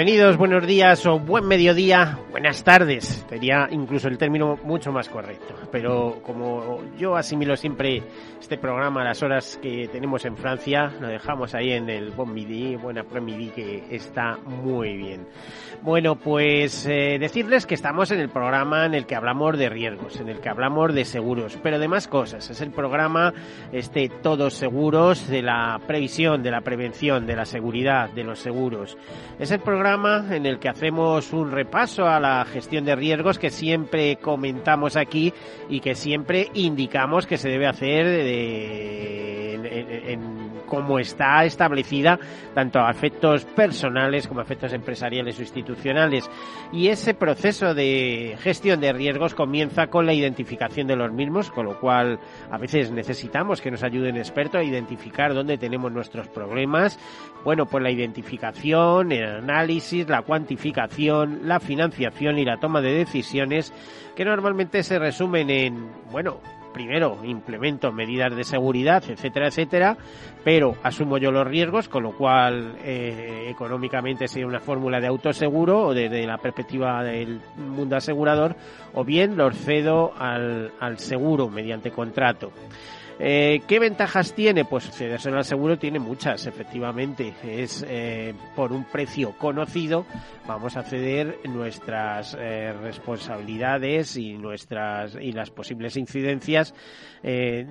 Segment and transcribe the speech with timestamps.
[0.00, 3.26] Bienvenidos, buenos días o buen mediodía, buenas tardes.
[3.28, 5.54] Sería incluso el término mucho más correcto.
[5.70, 8.02] Pero como yo asimilo siempre
[8.40, 12.32] este programa a las horas que tenemos en Francia, lo dejamos ahí en el Bon
[12.32, 15.26] Midi, buena pre midi que está muy bien.
[15.82, 20.18] Bueno, pues eh, decirles que estamos en el programa en el que hablamos de riesgos,
[20.18, 22.48] en el que hablamos de seguros, pero de más cosas.
[22.48, 23.34] Es el programa
[23.70, 28.96] este Todos Seguros de la previsión, de la prevención, de la seguridad, de los seguros.
[29.38, 33.50] Es el programa en el que hacemos un repaso a la gestión de riesgos que
[33.50, 35.32] siempre comentamos aquí
[35.68, 42.18] y que siempre indicamos que se debe hacer en, en, cómo está establecida
[42.54, 46.30] tanto a efectos personales como a efectos empresariales o institucionales.
[46.72, 51.66] Y ese proceso de gestión de riesgos comienza con la identificación de los mismos, con
[51.66, 52.18] lo cual
[52.50, 56.98] a veces necesitamos que nos ayuden expertos a identificar dónde tenemos nuestros problemas.
[57.44, 63.74] Bueno, pues la identificación, el análisis, la cuantificación, la financiación y la toma de decisiones
[64.14, 66.40] que normalmente se resumen en, bueno,
[66.72, 69.96] primero implemento medidas de seguridad, etcétera, etcétera,
[70.44, 75.86] pero asumo yo los riesgos, con lo cual eh, económicamente sería una fórmula de autoseguro
[75.88, 78.56] o desde la perspectiva del mundo asegurador,
[78.94, 82.52] o bien los cedo al, al seguro mediante contrato.
[83.22, 84.64] Eh, ¿Qué ventajas tiene?
[84.64, 84.90] Pues
[85.26, 87.34] al seguro tiene muchas, efectivamente.
[87.46, 90.06] Es eh, por un precio conocido,
[90.46, 96.74] vamos a ceder nuestras eh, responsabilidades y nuestras y las posibles incidencias
[97.22, 97.66] eh,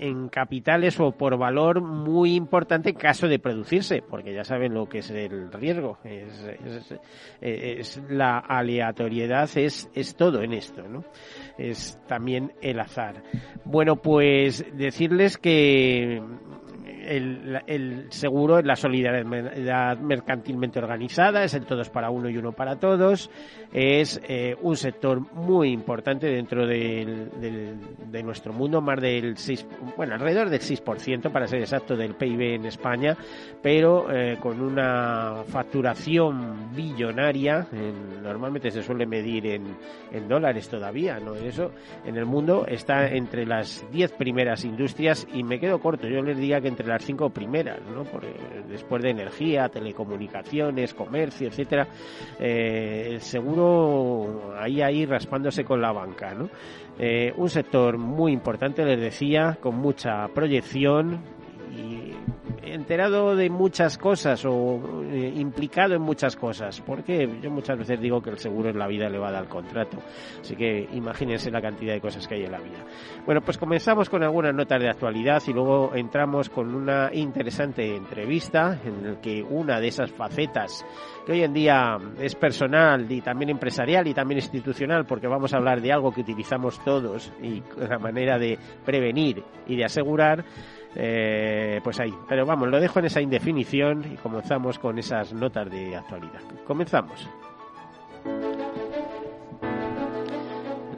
[0.00, 4.88] en capitales o por valor muy importante en caso de producirse, porque ya saben lo
[4.88, 6.32] que es el riesgo, es,
[6.64, 6.94] es,
[7.42, 11.04] es la aleatoriedad, es, es todo en esto, ¿no?
[11.58, 13.22] Es también el azar.
[13.64, 16.22] Bueno, pues decirles que
[17.08, 22.76] el, el, seguro la solidaridad mercantilmente organizada, es el todos para uno y uno para
[22.76, 23.30] todos,
[23.72, 27.30] es eh, un sector muy importante dentro del,
[28.10, 32.54] de nuestro mundo, más del 6, bueno, alrededor del 6% para ser exacto del PIB
[32.54, 33.16] en España,
[33.62, 39.76] pero eh, con una facturación billonaria, en, normalmente se suele medir en,
[40.12, 41.34] en dólares todavía, ¿no?
[41.34, 41.72] Eso
[42.04, 46.36] en el mundo está entre las 10 primeras industrias y me quedo corto, yo les
[46.36, 48.04] diría que entre las cinco primeras, ¿no?
[48.04, 48.34] Porque
[48.68, 51.88] después de energía, telecomunicaciones, comercio, etcétera,
[52.38, 56.48] eh, el seguro ahí ahí raspándose con la banca, ¿no?
[56.98, 61.37] Eh, un sector muy importante, les decía, con mucha proyección
[62.88, 64.80] enterado de muchas cosas o
[65.12, 68.86] eh, implicado en muchas cosas, porque yo muchas veces digo que el seguro es la
[68.86, 69.98] vida elevada al contrato,
[70.40, 72.78] así que imagínense la cantidad de cosas que hay en la vida.
[73.26, 78.80] Bueno, pues comenzamos con algunas notas de actualidad y luego entramos con una interesante entrevista
[78.82, 80.82] en la que una de esas facetas
[81.26, 85.58] que hoy en día es personal y también empresarial y también institucional, porque vamos a
[85.58, 90.42] hablar de algo que utilizamos todos y la manera de prevenir y de asegurar,
[91.00, 92.12] eh, pues ahí.
[92.28, 96.42] Pero vamos, lo dejo en esa indefinición y comenzamos con esas notas de actualidad.
[96.66, 97.28] Comenzamos.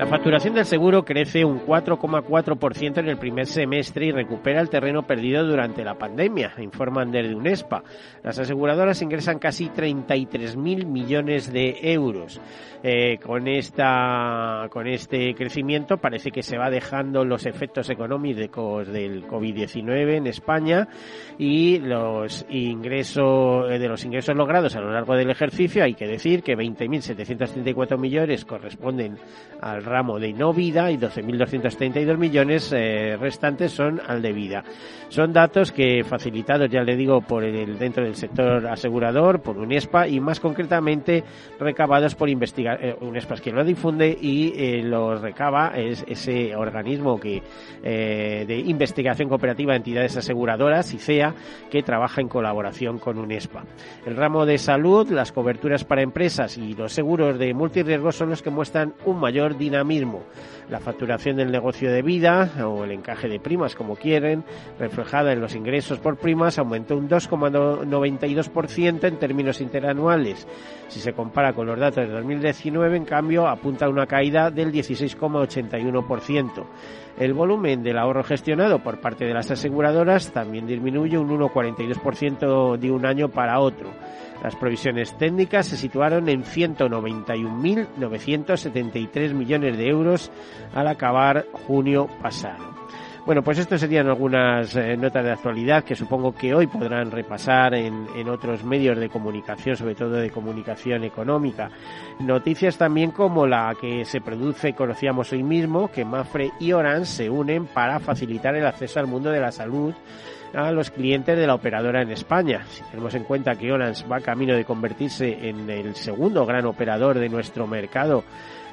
[0.00, 5.03] La facturación del seguro crece un 4,4% en el primer semestre y recupera el terreno
[5.03, 7.83] perdido durante la pandemia, informan desde UNESPA.
[8.22, 12.41] Las aseguradoras ingresan casi 33.000 millones de euros.
[12.83, 19.27] Eh, con, esta, con este crecimiento parece que se va dejando los efectos económicos del
[19.27, 20.89] COVID-19 en España
[21.39, 26.42] y los ingresos de los ingresos logrados a lo largo del ejercicio hay que decir
[26.42, 29.19] que 20.734 millones corresponden
[29.60, 34.65] al ramo de no vida y 12.232 millones eh, restantes son al de vida.
[35.09, 40.07] Son datos que facilitados, ya le digo, por el dentro del sector asegurador, por UNESPA
[40.07, 41.25] y más concretamente
[41.59, 46.54] recabados por investigar eh, UNESPA es quien lo difunde y eh, los recaba es ese
[46.54, 47.42] organismo que
[47.83, 51.34] de investigación cooperativa de entidades aseguradoras ICEA
[51.71, 53.65] que trabaja en colaboración con UNESPA.
[54.07, 58.42] El ramo de salud, las coberturas para empresas y los seguros de multirriesgos son los
[58.42, 59.79] que muestran un mayor dinamismo.
[60.68, 64.44] La facturación del negocio de vida o el encaje de primas, como quieren,
[64.78, 70.47] reflejada en los ingresos por primas, aumentó un 2,92% en términos interanuales.
[70.88, 74.72] Si se compara con los datos de 2019, en cambio, apunta a una caída del
[74.72, 76.66] 16,81%.
[77.18, 82.91] El volumen del ahorro gestionado por parte de las aseguradoras también disminuye un 1,42% de
[82.91, 83.91] un año para otro.
[84.42, 90.31] Las provisiones técnicas se situaron en 191.973 millones de euros
[90.75, 92.71] al acabar junio pasado.
[93.27, 97.75] Bueno, pues estas serían algunas eh, notas de actualidad que supongo que hoy podrán repasar
[97.75, 101.71] en, otros medios de comunicación, sobre todo de comunicación económica.
[102.21, 107.31] Noticias también como la que se produce, conocíamos hoy mismo, que Mafre y Orange se
[107.31, 109.92] unen para facilitar el acceso al mundo de la salud
[110.55, 112.65] a los clientes de la operadora en España.
[112.69, 117.19] Si tenemos en cuenta que Orange va camino de convertirse en el segundo gran operador
[117.19, 118.25] de nuestro mercado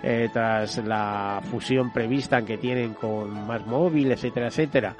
[0.03, 4.95] eh, tras la fusión prevista que tienen con Más Móvil, etcétera, etcétera.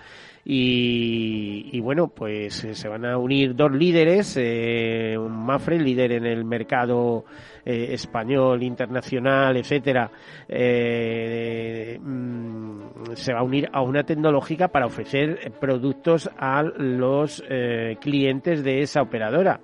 [0.50, 6.26] Y, bueno, pues eh, se van a unir dos líderes, eh, un Mafre, líder en
[6.26, 7.26] el mercado
[7.70, 10.10] eh, español, internacional, etcétera,
[10.48, 17.98] eh, mm, se va a unir a una tecnológica para ofrecer productos a los eh,
[18.00, 19.60] clientes de esa operadora.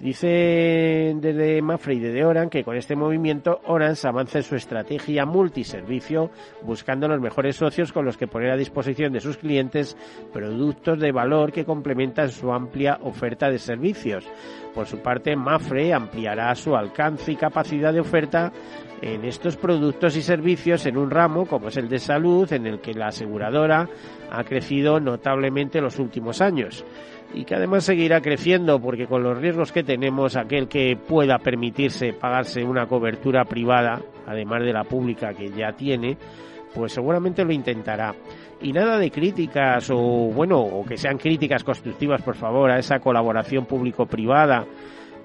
[0.00, 5.24] Dice desde Mafre y desde Oran que con este movimiento Orange avanza en su estrategia
[5.24, 6.30] multiservicio
[6.62, 9.96] buscando los mejores socios con los que poner a disposición de sus clientes
[10.32, 14.26] productos de valor que complementan su amplia oferta de servicios.
[14.74, 18.52] Por su parte, Mafre ampliará su alcance y capacidad de oferta
[19.00, 22.80] en estos productos y servicios en un ramo como es el de salud, en el
[22.80, 23.88] que la aseguradora
[24.30, 26.84] ha crecido notablemente en los últimos años
[27.34, 32.12] y que además seguirá creciendo porque con los riesgos que tenemos, aquel que pueda permitirse
[32.12, 36.16] pagarse una cobertura privada, además de la pública que ya tiene,
[36.74, 38.14] pues seguramente lo intentará.
[38.60, 42.98] Y nada de críticas o, bueno, o que sean críticas constructivas, por favor, a esa
[42.98, 44.66] colaboración público-privada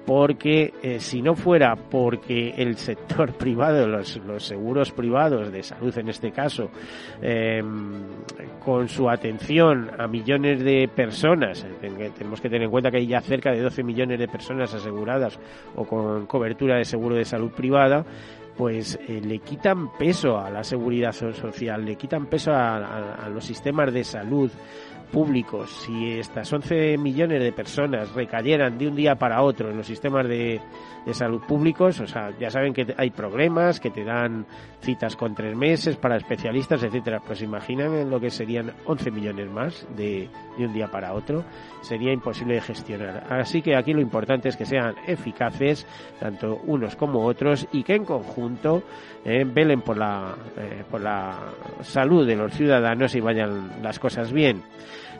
[0.06, 5.96] porque eh, si no fuera porque el sector privado, los, los, seguros privados de salud
[5.98, 6.70] en este caso,
[7.22, 7.92] em,
[8.64, 13.06] con su atención a millones de personas, eh, tenemos que tener en cuenta que hay
[13.06, 15.38] ya cerca de 12 millones de personas aseguradas
[15.76, 18.04] o con cobertura de seguro de salud privada,
[18.56, 23.92] pues eh, le quitan peso a la seguridad social, le quitan peso a los sistemas
[23.92, 24.50] de salud,
[25.12, 29.86] públicos, si estas 11 millones de personas recayeran de un día para otro en los
[29.86, 30.60] sistemas de,
[31.04, 34.46] de salud públicos, o sea, ya saben que hay problemas, que te dan
[34.80, 39.86] citas con tres meses para especialistas, etcétera, pues imaginan lo que serían 11 millones más
[39.96, 41.44] de, de un día para otro,
[41.80, 43.24] sería imposible de gestionar.
[43.30, 45.86] Así que aquí lo importante es que sean eficaces,
[46.18, 48.82] tanto unos como otros, y que en conjunto
[49.24, 51.38] eh, velen por la, eh, por la
[51.82, 54.62] salud de los ciudadanos y vayan las cosas bien.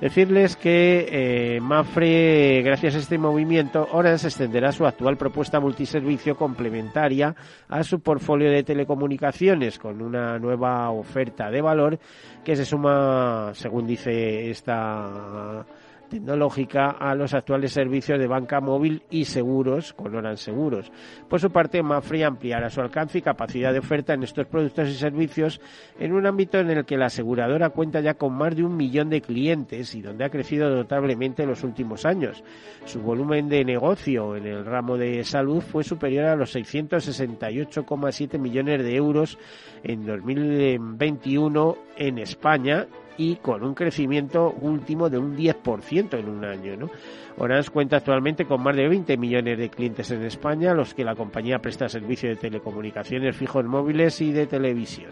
[0.00, 7.34] Decirles que eh, Mafre, gracias a este movimiento, Orange extenderá su actual propuesta multiservicio complementaria
[7.68, 11.98] a su portfolio de telecomunicaciones con una nueva oferta de valor
[12.42, 15.66] que se suma, según dice esta
[16.10, 20.92] tecnológica a los actuales servicios de banca móvil y seguros con Orange Seguros.
[21.28, 24.94] Por su parte, Mafre ampliará su alcance y capacidad de oferta en estos productos y
[24.94, 25.60] servicios
[25.98, 29.08] en un ámbito en el que la aseguradora cuenta ya con más de un millón
[29.08, 32.44] de clientes y donde ha crecido notablemente en los últimos años.
[32.84, 38.82] Su volumen de negocio en el ramo de salud fue superior a los 668,7 millones
[38.82, 39.38] de euros
[39.84, 42.86] en 2021 en España
[43.20, 46.74] y con un crecimiento último de un 10% en un año.
[46.74, 46.90] ¿no?
[47.36, 51.14] Orange cuenta actualmente con más de 20 millones de clientes en España, los que la
[51.14, 55.10] compañía presta servicio de telecomunicaciones fijos móviles y de televisión.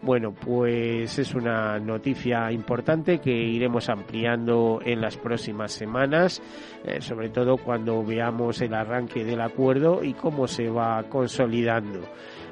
[0.00, 6.42] Bueno, pues es una noticia importante que iremos ampliando en las próximas semanas,
[6.84, 12.00] eh, sobre todo cuando veamos el arranque del acuerdo y cómo se va consolidando.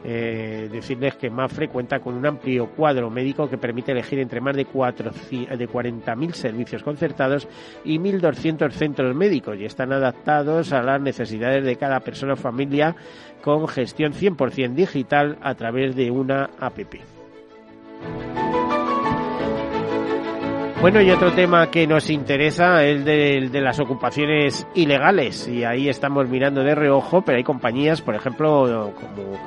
[0.04, 4.56] Eh, decirles que Mafre cuenta con un amplio cuadro médico que permite elegir entre más
[4.56, 4.66] de, de
[5.68, 7.46] 40.000 servicios concertados
[7.84, 12.96] y 1.200 centros médicos y están adaptados a las necesidades de cada persona o familia
[13.42, 16.96] con gestión 100% digital a través de una APP.
[20.82, 25.46] Bueno, y otro tema que nos interesa es el de, las ocupaciones ilegales.
[25.46, 29.38] Y ahí estamos mirando de reojo, pero hay compañías, por ejemplo, como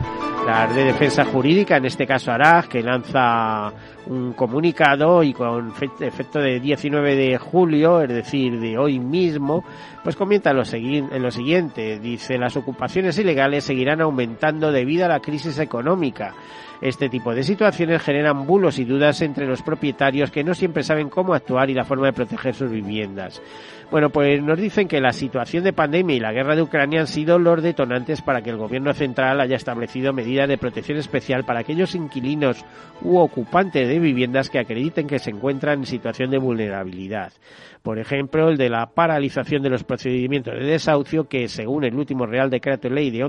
[0.45, 3.69] la de defensa jurídica, en este caso ARAG, que lanza
[4.05, 9.65] un comunicado y con efecto de 19 de julio, es decir, de hoy mismo,
[10.05, 11.99] pues comienza lo lo siguiente.
[11.99, 16.33] Dice, las ocupaciones ilegales seguirán aumentando debido a la crisis económica.
[16.81, 21.09] Este tipo de situaciones generan bulos y dudas entre los propietarios que no siempre saben
[21.09, 23.41] cómo actuar y la forma de proteger sus viviendas.
[23.91, 27.07] Bueno, pues nos dicen que la situación de pandemia y la guerra de Ucrania han
[27.07, 31.59] sido los detonantes para que el gobierno central haya establecido medidas de protección especial para
[31.59, 32.65] aquellos inquilinos
[33.03, 37.31] u ocupantes de viviendas que acrediten que se encuentran en situación de vulnerabilidad.
[37.83, 42.25] Por ejemplo, el de la paralización de los procedimientos de desahucio que, según el último
[42.25, 43.23] Real Decreto Ley de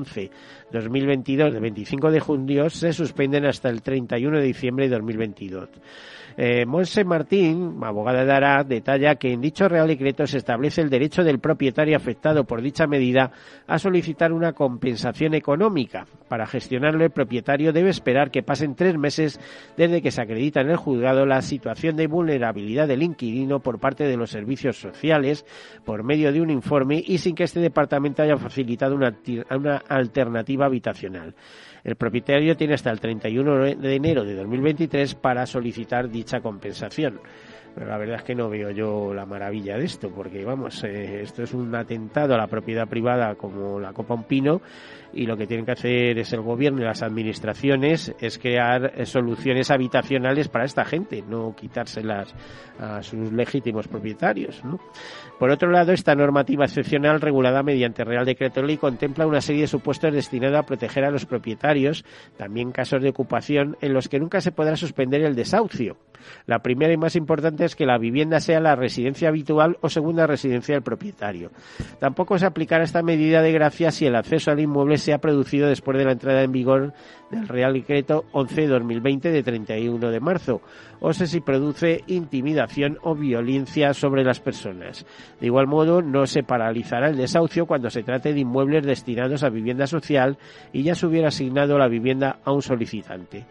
[0.72, 5.68] 11-2022 de 25 de junio, se suspenden hasta el 31 de diciembre de 2022.
[6.38, 10.90] Eh, Monse Martín, abogada de ARA, detalla que en dicho Real Decreto se establece el
[10.90, 13.30] derecho del propietario afectado por dicha medida
[13.66, 16.06] a solicitar una compensación económica.
[16.28, 19.40] Para gestionarlo, el propietario debe esperar que pasen tres meses
[19.78, 24.04] desde que se acredita en el juzgado la situación de vulnerabilidad del inquilino por parte
[24.04, 25.46] de los servicios sociales
[25.86, 31.34] por medio de un informe y sin que este departamento haya facilitado una alternativa habitacional.
[31.84, 37.20] El propietario tiene hasta el 31 de enero de 2023 para solicitar dicha compensación.
[37.76, 41.20] Pero la verdad es que no veo yo la maravilla de esto, porque vamos, eh,
[41.20, 44.62] esto es un atentado a la propiedad privada como la Copa Un Pino
[45.12, 49.04] y lo que tienen que hacer es el gobierno y las administraciones es crear eh,
[49.04, 52.34] soluciones habitacionales para esta gente, no quitárselas
[52.78, 54.62] a sus legítimos propietarios.
[55.38, 59.68] Por otro lado, esta normativa excepcional regulada mediante Real Decreto Ley contempla una serie de
[59.68, 62.06] supuestos destinados a proteger a los propietarios,
[62.38, 65.98] también casos de ocupación en los que nunca se podrá suspender el desahucio.
[66.46, 70.74] La primera y más importante que la vivienda sea la residencia habitual o segunda residencia
[70.74, 71.50] del propietario.
[71.98, 75.68] Tampoco se aplicará esta medida de gracia si el acceso al inmueble se ha producido
[75.68, 76.92] después de la entrada en vigor
[77.30, 80.60] del Real Decreto 11-2020 de 31 de marzo,
[81.00, 85.06] o si produce intimidación o violencia sobre las personas.
[85.40, 89.50] De igual modo, no se paralizará el desahucio cuando se trate de inmuebles destinados a
[89.50, 90.38] vivienda social
[90.72, 93.46] y ya se hubiera asignado la vivienda a un solicitante.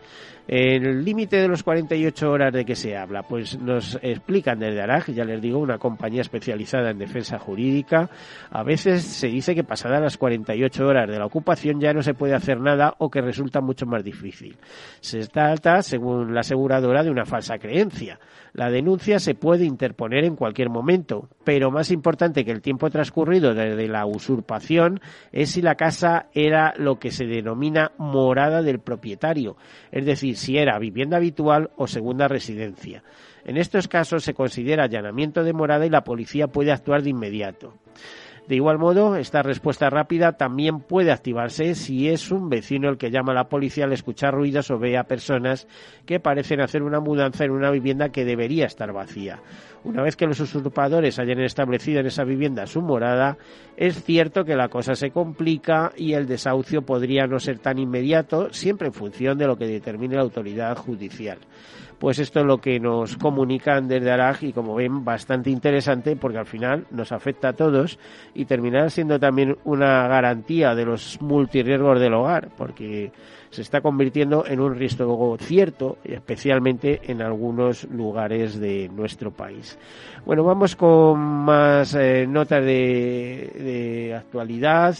[0.47, 5.11] El límite de los 48 horas de que se habla, pues nos explican desde ARAG,
[5.11, 8.11] ya les digo, una compañía especializada en defensa jurídica.
[8.51, 12.13] A veces se dice que pasadas las 48 horas de la ocupación ya no se
[12.13, 14.55] puede hacer nada o que resulta mucho más difícil.
[14.99, 18.17] Se trata, según la aseguradora, de una falsa creencia.
[18.53, 23.53] La denuncia se puede interponer en cualquier momento, pero más importante que el tiempo transcurrido
[23.53, 25.01] desde la usurpación
[25.33, 29.57] es si la casa era lo que se denomina morada del propietario,
[29.91, 33.03] es decir, si era vivienda habitual o segunda residencia.
[33.43, 37.73] En estos casos se considera allanamiento de morada y la policía puede actuar de inmediato.
[38.47, 43.09] De igual modo, esta respuesta rápida también puede activarse si es un vecino el que
[43.09, 45.67] llama a la policía al escuchar ruidos o ve a personas
[46.05, 49.39] que parecen hacer una mudanza en una vivienda que debería estar vacía.
[49.85, 53.37] Una vez que los usurpadores hayan establecido en esa vivienda su morada,
[53.77, 58.51] es cierto que la cosa se complica y el desahucio podría no ser tan inmediato,
[58.51, 61.37] siempre en función de lo que determine la autoridad judicial.
[61.99, 66.39] Pues esto es lo que nos comunican desde Araj y como ven bastante interesante porque
[66.39, 67.99] al final nos afecta a todos
[68.33, 73.11] y terminará siendo también una garantía de los multirriesgos del hogar porque
[73.55, 79.77] se está convirtiendo en un riesgo cierto, especialmente en algunos lugares de nuestro país.
[80.25, 84.97] Bueno, vamos con más eh, notas de, actualidad.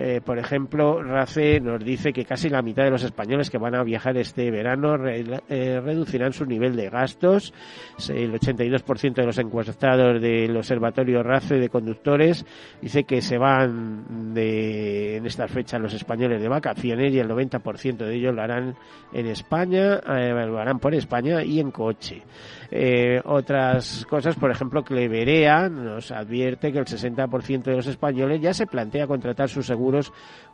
[0.00, 3.74] Eh, por ejemplo, RACE nos dice que casi la mitad de los españoles que van
[3.74, 7.52] a viajar este verano eh, reducirán su nivel de gastos.
[8.08, 12.46] El 82% de los encuestados del Observatorio RACE de conductores
[12.80, 17.96] dice que se van de, en esta fecha los españoles de vacaciones y el 90%
[17.96, 18.76] de ellos lo harán
[19.12, 22.22] en España, eh, lo harán por España y en coche.
[23.24, 28.66] Otras cosas, por ejemplo, Cleverea nos advierte que el 60% de los españoles ya se
[28.66, 29.70] plantea contratar sus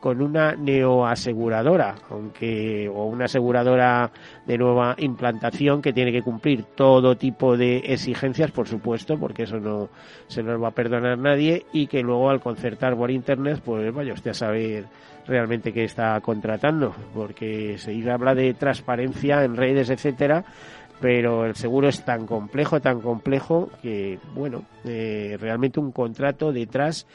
[0.00, 4.10] con una neoaseguradora, aunque o una aseguradora
[4.46, 9.58] de nueva implantación que tiene que cumplir todo tipo de exigencias, por supuesto, porque eso
[9.58, 9.88] no
[10.26, 14.12] se nos va a perdonar nadie y que luego al concertar por internet, pues vaya
[14.12, 14.84] usted a saber
[15.26, 20.44] realmente qué está contratando, porque se habla de transparencia en redes, etcétera,
[21.00, 27.06] pero el seguro es tan complejo, tan complejo que, bueno, eh, realmente un contrato detrás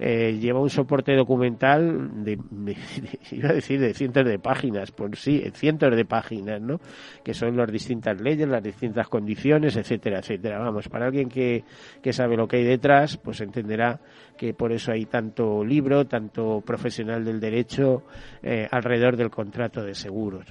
[0.00, 2.38] eh, lleva un soporte documental de,
[3.30, 6.80] iba a decir, de cientos de páginas, por sí, cientos de páginas, ¿no?
[7.24, 10.58] Que son las distintas leyes, las distintas condiciones, etcétera, etcétera.
[10.58, 11.64] Vamos, para alguien que,
[12.02, 14.00] que sabe lo que hay detrás, pues entenderá
[14.36, 18.04] que por eso hay tanto libro, tanto profesional del derecho
[18.42, 20.46] eh, alrededor del contrato de seguros.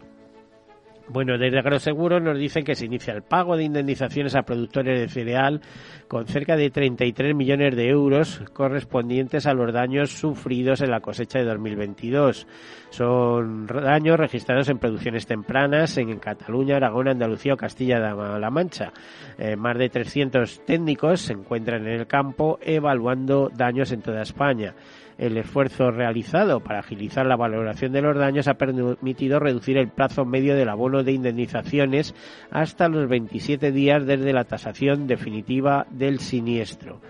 [1.10, 5.08] Bueno, desde Agroseguro nos dicen que se inicia el pago de indemnizaciones a productores de
[5.08, 5.62] cereal
[6.10, 11.40] con cerca de 33 millones de euros correspondientes a los daños sufridos en la cosecha
[11.40, 12.46] de 2022.
[12.90, 18.92] Son daños registrados en producciones tempranas en Cataluña, Aragón, Andalucía o Castilla-La Mancha.
[19.38, 24.74] Eh, más de 300 técnicos se encuentran en el campo evaluando daños en toda España.
[25.18, 30.26] El esfuerzo realizado para agilizar la valoración de los daños ha permitido reducir el plazo
[30.26, 32.14] medio del abono de indemnizaciones
[32.52, 37.02] hasta los 27 días desde la tasación definitiva del siniestro.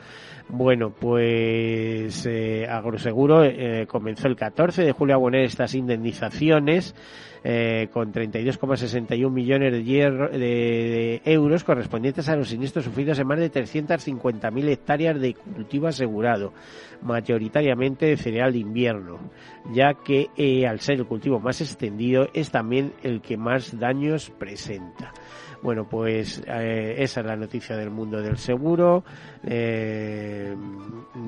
[0.50, 6.96] Bueno, pues eh, Agroseguro eh, comenzó el 14 de julio a poner estas indemnizaciones
[7.44, 9.82] eh, con 32,61 millones de,
[10.38, 16.54] de, euros correspondientes a los siniestros sufridos en más de 350.000 hectáreas de cultivo asegurado,
[17.02, 19.20] mayoritariamente de cereal de invierno,
[19.72, 24.30] ya que eh, al ser el cultivo más extendido es también el que más daños
[24.30, 25.14] presenta.
[25.62, 29.04] Bueno, pues eh, esa es la noticia del mundo del seguro.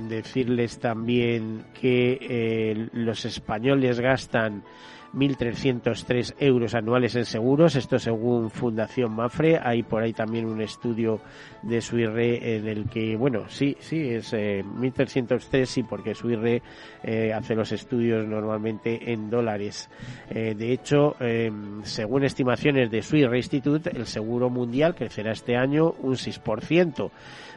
[0.10, 4.64] decirles también que los españoles gastan
[5.14, 9.60] 1.303 euros anuales en seguros, esto según Fundación Mafre.
[9.62, 11.20] Hay por ahí también un estudio
[11.62, 16.62] de Suirre en el que, bueno, sí, sí, es eh, 1.303, sí, porque Suirre
[17.04, 19.90] eh, hace los estudios normalmente en dólares.
[20.30, 25.96] Eh, de hecho, em, según estimaciones de Suirre Institute, el seguro mundial crecerá este año
[26.02, 27.12] un 6%.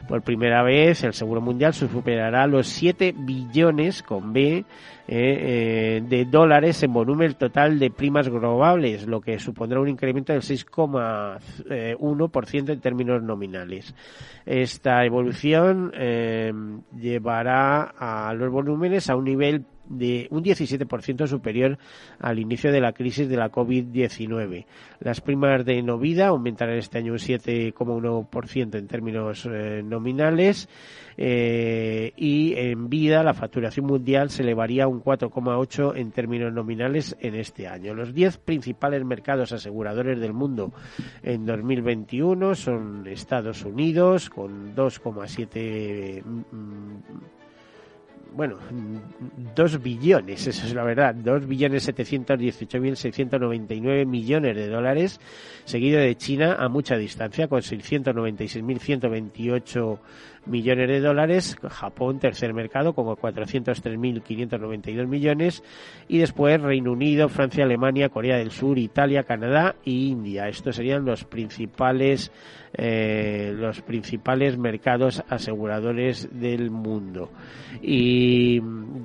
[0.07, 4.65] Por primera vez, el seguro mundial superará los 7 billones con B
[5.07, 10.41] eh, de dólares en volumen total de primas globales, lo que supondrá un incremento del
[10.41, 13.95] 6,1% en términos nominales.
[14.45, 16.51] Esta evolución eh,
[16.99, 19.63] llevará a los volúmenes a un nivel
[19.97, 21.77] de un 17% superior
[22.19, 24.65] al inicio de la crisis de la COVID-19.
[24.99, 30.69] Las primas de no vida aumentarán este año un 7,1% en términos eh, nominales
[31.17, 37.35] eh, y en vida la facturación mundial se elevaría un 4,8% en términos nominales en
[37.35, 37.93] este año.
[37.93, 40.73] Los 10 principales mercados aseguradores del mundo
[41.21, 46.23] en 2021 son Estados Unidos con 2,7
[48.35, 48.57] bueno,
[49.55, 54.05] dos billones, eso es la verdad, dos billones setecientos dieciocho mil seiscientos noventa y nueve
[54.05, 55.19] millones de dólares,
[55.65, 59.99] seguido de China a mucha distancia con seiscientos noventa y seis mil ciento veintiocho
[60.45, 65.63] millones de dólares, Japón tercer mercado con 403.592 millones
[66.07, 70.47] y después Reino Unido, Francia, Alemania, Corea del Sur, Italia, Canadá y India.
[70.47, 72.31] Estos serían los principales
[72.75, 77.29] eh, los principales mercados aseguradores del mundo.
[77.83, 78.22] Y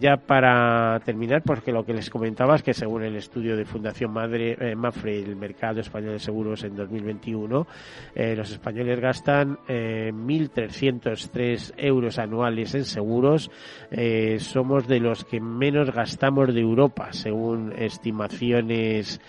[0.00, 4.12] ya para terminar, porque lo que les comentaba es que según el estudio de Fundación
[4.12, 7.66] Madre, eh, Mafre, el mercado español de seguros en 2021,
[8.14, 13.50] eh, los españoles gastan eh, 1.300 tres euros anuales en seguros,
[13.90, 19.20] eh, somos de los que menos gastamos de Europa, según estimaciones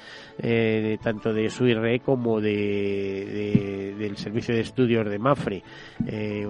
[0.42, 5.64] eh, tanto de SUIRE como de, del Servicio de Estudios de MAFRE.
[6.08, 6.48] Eh,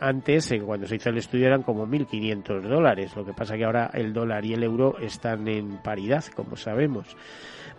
[0.00, 3.16] antes, cuando se hizo el estudio, eran como 1.500 dólares.
[3.16, 7.16] Lo que pasa que ahora el dólar y el euro están en paridad, como sabemos.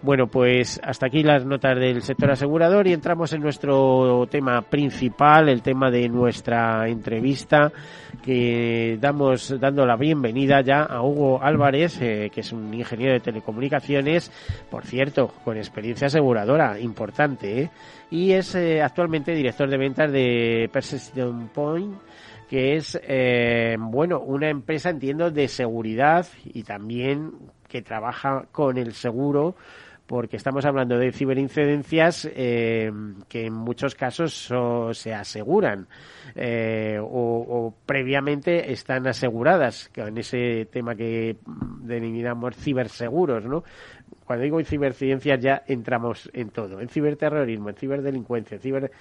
[0.04, 5.48] Bueno, pues hasta aquí las notas del sector asegurador y entramos en nuestro tema principal,
[5.48, 7.72] el tema de nuestra entrevista,
[8.22, 13.22] que damos dando la bienvenida ya a Hugo Álvarez, eh, que es un ingeniero de
[13.22, 14.30] telecomunicaciones,
[14.70, 17.70] por cierto, con experiencia aseguradora importante, ¿eh?
[18.12, 21.96] y es eh, actualmente director de ventas de Persistent Point
[22.50, 23.02] que es,
[23.80, 27.32] bueno, una empresa, entiendo, de seguridad y también
[27.68, 29.56] que trabaja con el seguro
[30.14, 32.92] porque estamos hablando de ciberincidencias eh,
[33.28, 34.54] que en muchos casos
[34.92, 35.88] se aseguran
[36.36, 41.38] eh, o, previamente están aseguradas en ese tema que
[41.82, 43.64] denominamos ciberseguros, ¿no?
[44.24, 48.92] Cuando digo ciberciencias ya entramos en todo, en ciberterrorismo, en ciberdelincuencia, en ciber...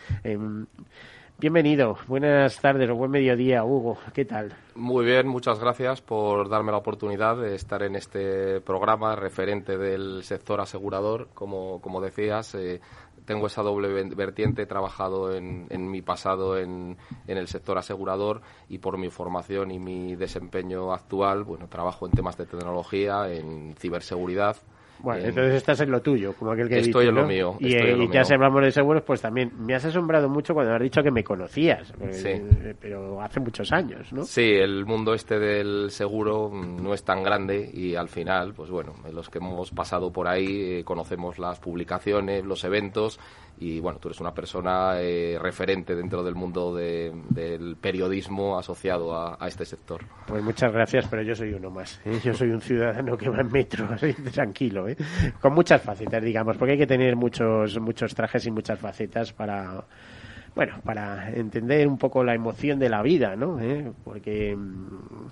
[1.38, 3.98] Bienvenido, buenas tardes o buen mediodía, Hugo.
[4.14, 4.54] ¿Qué tal?
[4.76, 10.22] Muy bien, muchas gracias por darme la oportunidad de estar en este programa referente del
[10.22, 11.28] sector asegurador.
[11.34, 12.80] Como, como decías, eh,
[13.24, 18.40] tengo esa doble vertiente, he trabajado en, en mi pasado en, en, el sector asegurador
[18.68, 23.74] y por mi formación y mi desempeño actual, bueno, trabajo en temas de tecnología, en
[23.78, 24.56] ciberseguridad
[25.02, 27.56] bueno, entonces estás en lo tuyo, como aquel que Estoy en lo mío.
[27.58, 30.80] Y, eh, ya si hablamos de seguros, pues también me has asombrado mucho cuando has
[30.80, 34.24] dicho que me conocías, eh, pero hace muchos años, ¿no?
[34.24, 38.94] Sí, el mundo este del seguro no es tan grande y al final, pues bueno,
[39.12, 43.18] los que hemos pasado por ahí eh, conocemos las publicaciones, los eventos
[43.62, 49.46] y bueno, tú eres una persona eh, referente dentro del mundo del periodismo asociado a,
[49.46, 50.02] este sector.
[50.26, 52.00] Pues muchas gracias, pero yo soy uno más.
[52.04, 52.18] ¿eh?
[52.24, 54.96] Yo soy un ciudadano que va en metro, así, tranquilo, ¿eh?
[55.40, 59.84] con muchas facetas, digamos, porque hay que tener muchos, muchos trajes y muchas facetas para
[60.54, 63.58] bueno, para entender un poco la emoción de la vida, ¿no?
[63.60, 63.90] ¿Eh?
[64.04, 65.30] Porque mm,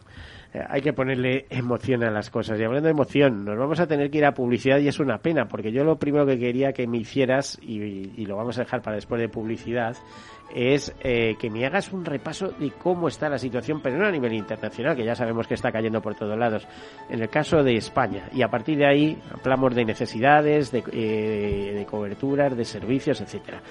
[0.52, 2.58] hay que ponerle emoción a las cosas.
[2.58, 5.18] Y hablando de emoción, nos vamos a tener que ir a publicidad y es una
[5.18, 8.82] pena, porque yo lo primero que quería que me hicieras, y, lo vamos a dejar
[8.82, 9.96] para después de publicidad,
[10.54, 14.10] es eh, que me hagas un repaso de cómo está la situación, pero no a
[14.10, 16.66] nivel internacional, que ya sabemos que está cayendo por todos lados,
[17.08, 18.28] en el caso de España.
[18.32, 23.62] Y a partir de ahí hablamos de necesidades, de, eh, de coberturas, de servicios, etcétera.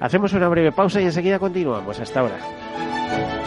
[0.00, 1.98] Hacemos una breve pausa y enseguida continuamos.
[1.98, 3.45] Hasta ahora.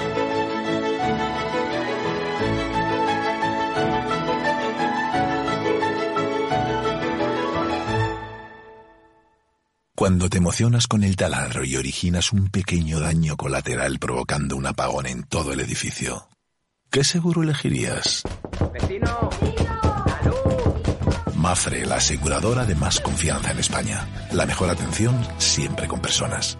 [10.10, 15.06] Cuando te emocionas con el taladro y originas un pequeño daño colateral provocando un apagón
[15.06, 16.28] en todo el edificio,
[16.90, 18.24] ¿qué seguro elegirías?
[18.74, 19.30] ¡Vecino!
[21.36, 24.08] Mafre, la aseguradora de más confianza en España.
[24.32, 26.58] La mejor atención siempre con personas.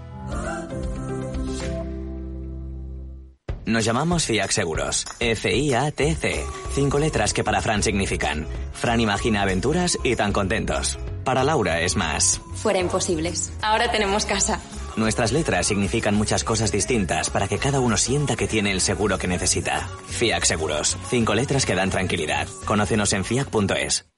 [3.66, 5.08] Nos llamamos FIAC Seguros.
[5.20, 6.46] F-I-A-T-C.
[6.76, 8.46] Cinco letras que para Fran significan.
[8.74, 11.00] Fran imagina aventuras y tan contentos.
[11.30, 12.42] Para Laura es más.
[12.56, 13.54] Fuera imposibles.
[13.62, 14.60] Ahora tenemos casa.
[14.96, 19.20] Nuestras letras significan muchas cosas distintas para que cada uno sienta que tiene el seguro
[19.20, 19.88] que necesita.
[20.08, 20.98] FIAC Seguros.
[21.08, 22.48] Cinco letras que dan tranquilidad.
[22.66, 24.10] Conócenos en fiac.es.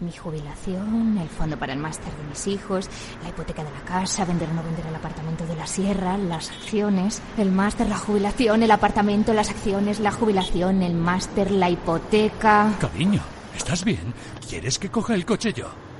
[0.00, 2.90] Mi jubilación, el fondo para el máster de mis hijos,
[3.22, 6.50] la hipoteca de la casa, vender o no vender el apartamento de la sierra, las
[6.50, 12.74] acciones, el máster, la jubilación, el apartamento, las acciones, la jubilación, el máster, la hipoteca.
[12.80, 13.22] Cariño,
[13.56, 14.12] ¿estás bien?
[14.48, 15.68] ¿Quieres que coja el coche yo?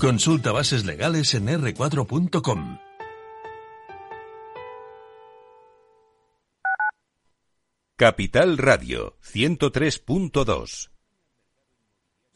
[0.00, 2.78] Consulta bases legales en r4.com.
[7.98, 10.89] Capital Radio 103.2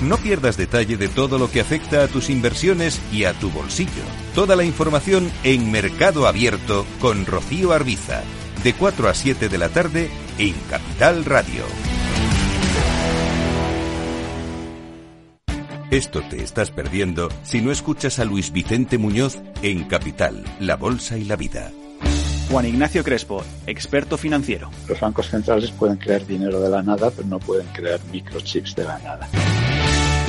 [0.00, 4.02] No pierdas detalle de todo lo que afecta a tus inversiones y a tu bolsillo.
[4.34, 8.22] Toda la información en Mercado Abierto con Rocío Arbiza,
[8.64, 10.08] de 4 a 7 de la tarde
[10.38, 11.64] en Capital Radio.
[15.90, 21.18] Esto te estás perdiendo si no escuchas a Luis Vicente Muñoz en Capital, La Bolsa
[21.18, 21.72] y la Vida.
[22.50, 24.70] Juan Ignacio Crespo, experto financiero.
[24.88, 28.84] Los bancos centrales pueden crear dinero de la nada, pero no pueden crear microchips de
[28.84, 29.28] la nada.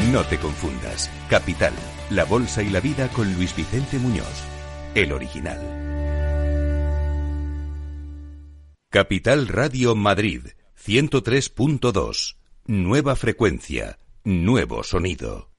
[0.10, 1.12] No te confundas.
[1.30, 1.74] Capital,
[2.10, 4.44] La Bolsa y la Vida con Luis Vicente Muñoz,
[4.96, 5.60] el original.
[8.90, 10.48] Capital Radio Madrid,
[10.84, 12.36] 103.2.
[12.66, 15.51] Nueva frecuencia, nuevo sonido.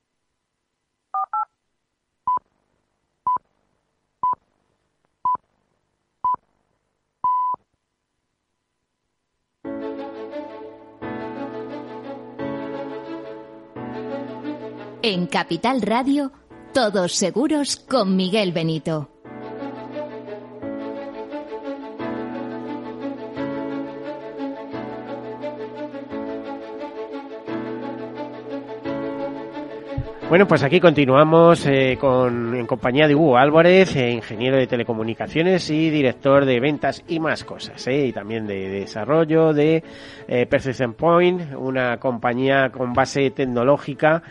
[15.04, 16.30] En Capital Radio,
[16.72, 19.08] todos seguros con Miguel Benito.
[30.28, 35.68] Bueno, pues aquí continuamos eh, con, en compañía de Hugo Álvarez, eh, ingeniero de telecomunicaciones
[35.68, 39.82] y director de ventas y más cosas, eh, y también de, desarrollo de
[40.48, 44.22] Perception Point, una compañía con base tecnológica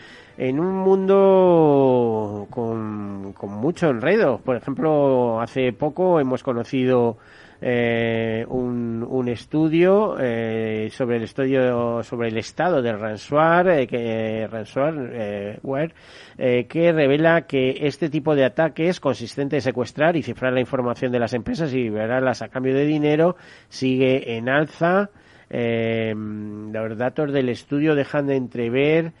[0.48, 4.38] en un mundo con, con mucho enredo.
[4.38, 7.16] Por ejemplo, hace poco hemos conocido
[7.60, 14.48] eh, un, un, estudio eh, sobre el estudio sobre el estado del ransomware, eh, que,
[14.50, 15.94] ransomware
[16.38, 21.12] eh, que revela que este tipo de ataques consistente en secuestrar y cifrar la información
[21.12, 23.36] de las empresas y liberarlas a cambio de dinero
[23.68, 25.10] sigue en alza.
[25.50, 29.12] los datos del estudio dejan de entrever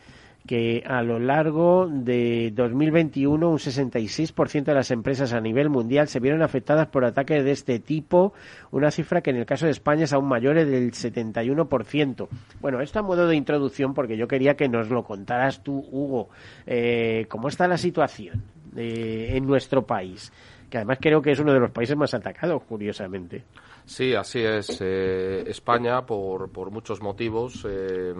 [0.46, 6.20] que a lo largo de 2021 un 66% de las empresas a nivel mundial se
[6.20, 8.32] vieron afectadas por ataques de este tipo,
[8.70, 12.28] una cifra que en el caso de España es aún mayor, del 71%.
[12.60, 16.28] Bueno, esto a modo de introducción porque yo quería que nos lo contaras tú, Hugo,
[16.66, 18.42] eh, cómo está la situación
[18.76, 20.32] eh, en nuestro país,
[20.68, 23.44] que además creo que es uno de los países más atacados, curiosamente.
[23.92, 24.78] Sí, así es.
[24.80, 28.14] Eh, España, por, por, muchos motivos, eh,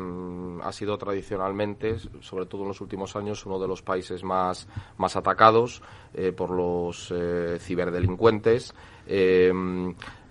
[0.63, 5.17] ha sido tradicionalmente, sobre todo en los últimos años, uno de los países más, más
[5.17, 5.81] atacados
[6.13, 7.11] eh, por los
[7.61, 8.75] ciberdelincuentes.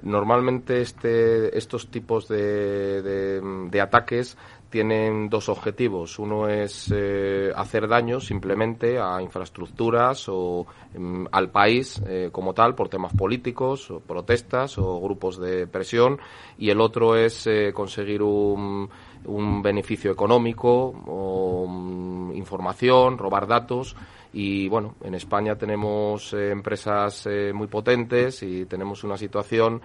[0.04, 4.38] normalmente este, estos tipos de, de ataques
[4.72, 6.18] tienen dos objetivos.
[6.18, 10.66] Uno es eh, hacer daño simplemente a infraestructuras o
[10.98, 16.20] mm, al país eh, como tal por temas políticos o protestas o grupos de presión
[16.58, 18.90] y el otro es eh, conseguir un,
[19.26, 23.96] un, beneficio económico o mm, información, robar datos
[24.34, 29.82] y bueno, en España tenemos empresas muy potentes y tenemos una situación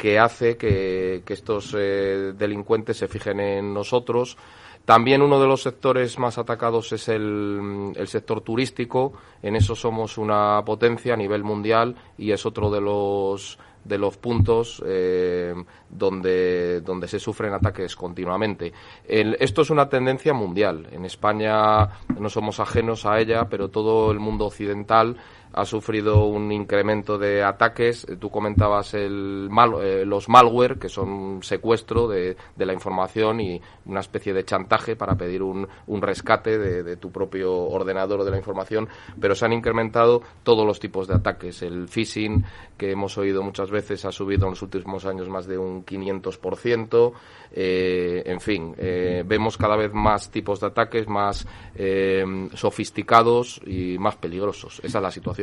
[0.00, 4.38] que hace que, estos eh, delincuentes se fijen en nosotros.
[4.86, 9.12] También uno de los sectores más atacados es el, el, sector turístico.
[9.42, 14.16] En eso somos una potencia a nivel mundial y es otro de los de los
[14.16, 15.54] puntos eh,
[15.88, 18.72] donde, donde se sufren ataques continuamente.
[19.06, 20.88] esto es una tendencia mundial.
[20.92, 25.16] En España no somos ajenos a ella, pero todo el mundo occidental
[25.52, 28.06] ha sufrido un incremento de ataques.
[28.18, 33.60] Tú comentabas el mal, eh, los malware, que son un secuestro de, la información y
[33.86, 35.66] una especie de chantaje para pedir un,
[36.00, 38.88] rescate de, de, tu propio ordenador o de la información,
[39.20, 41.62] pero se han incrementado todos los tipos de ataques.
[41.62, 42.44] El phishing,
[42.76, 47.12] que hemos oído muchas veces, ha subido en los últimos años más de un 500%.
[47.52, 53.98] Eh, en fin, eh, vemos cada vez más tipos de ataques más eh, sofisticados y
[53.98, 54.80] más peligrosos.
[54.84, 55.39] Esa es la situación.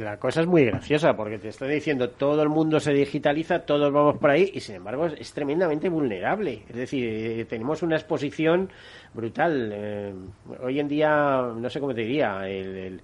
[0.00, 3.92] La cosa es muy graciosa porque te estoy diciendo todo el mundo se digitaliza, todos
[3.92, 6.62] vamos por ahí y sin embargo es, tremendamente vulnerable.
[6.68, 8.70] Es decir, tenemos una exposición
[9.14, 10.14] brutal.
[10.62, 13.00] hoy en día, no sé cómo te diría, el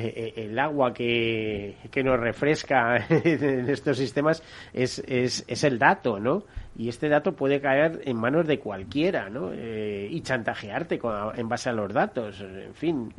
[0.00, 1.74] eh, eh, agua que,
[2.04, 6.44] nos refresca en estos sistemas es, es, es, el dato, ¿no?
[6.76, 9.50] Y este dato puede caer en manos de cualquiera, ¿no?
[9.52, 11.00] Eh, y chantajearte
[11.34, 13.12] en base a los datos, en fin.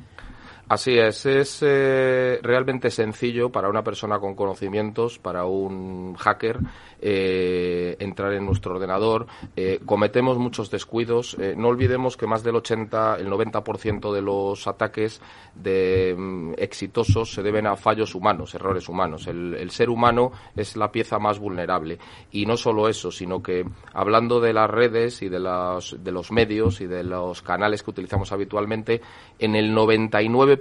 [0.70, 6.60] Así es, es realmente sencillo para una persona con conocimientos, para un hacker,
[7.02, 9.26] eh, entrar en nuestro ordenador.
[9.56, 11.38] Eh, cometemos muchos descuidos.
[11.40, 15.22] Eh, no olvidemos que más del 80, el 90% de los ataques
[15.56, 19.28] de, mm, exitosos se deben a fallos humanos, errores humanos.
[19.28, 22.00] El, ser humano es la pieza más vulnerable.
[22.32, 26.32] Y no solo eso, sino que hablando de las redes y de los, de los
[26.32, 29.02] medios y de los canales que utilizamos habitualmente,
[29.38, 30.59] en el 99%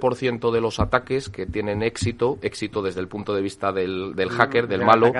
[0.51, 4.67] de los ataques que tienen éxito, éxito desde el punto de vista del, del hacker,
[4.67, 5.11] del malo,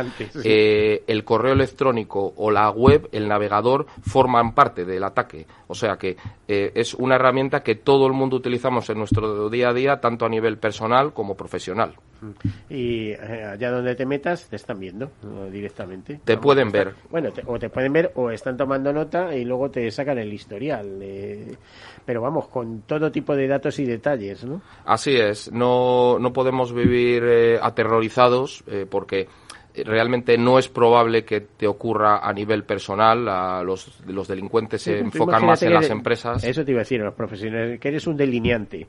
[0.43, 5.45] el correo electrónico o la web, el navegador, forman parte del ataque.
[5.67, 9.69] O sea que eh, es una herramienta que todo el mundo utilizamos en nuestro día
[9.69, 11.95] a día, tanto a nivel personal como profesional.
[12.69, 15.11] Y eh, allá donde te metas te están viendo
[15.51, 16.19] directamente.
[16.23, 16.93] Te pueden ver.
[17.09, 20.87] Bueno, o te pueden ver o están tomando nota y luego te sacan el historial.
[22.05, 24.61] pero vamos, con todo tipo de datos y detalles, ¿no?
[24.85, 25.51] Así es.
[25.51, 29.27] No, no podemos vivir eh, aterrorizados porque
[29.85, 33.27] realmente no es probable que te ocurra a nivel personal.
[33.27, 36.43] A los, los delincuentes se enfocan más en las empresas.
[36.43, 38.87] Eso te iba a decir, los profesionales, que eres un delineante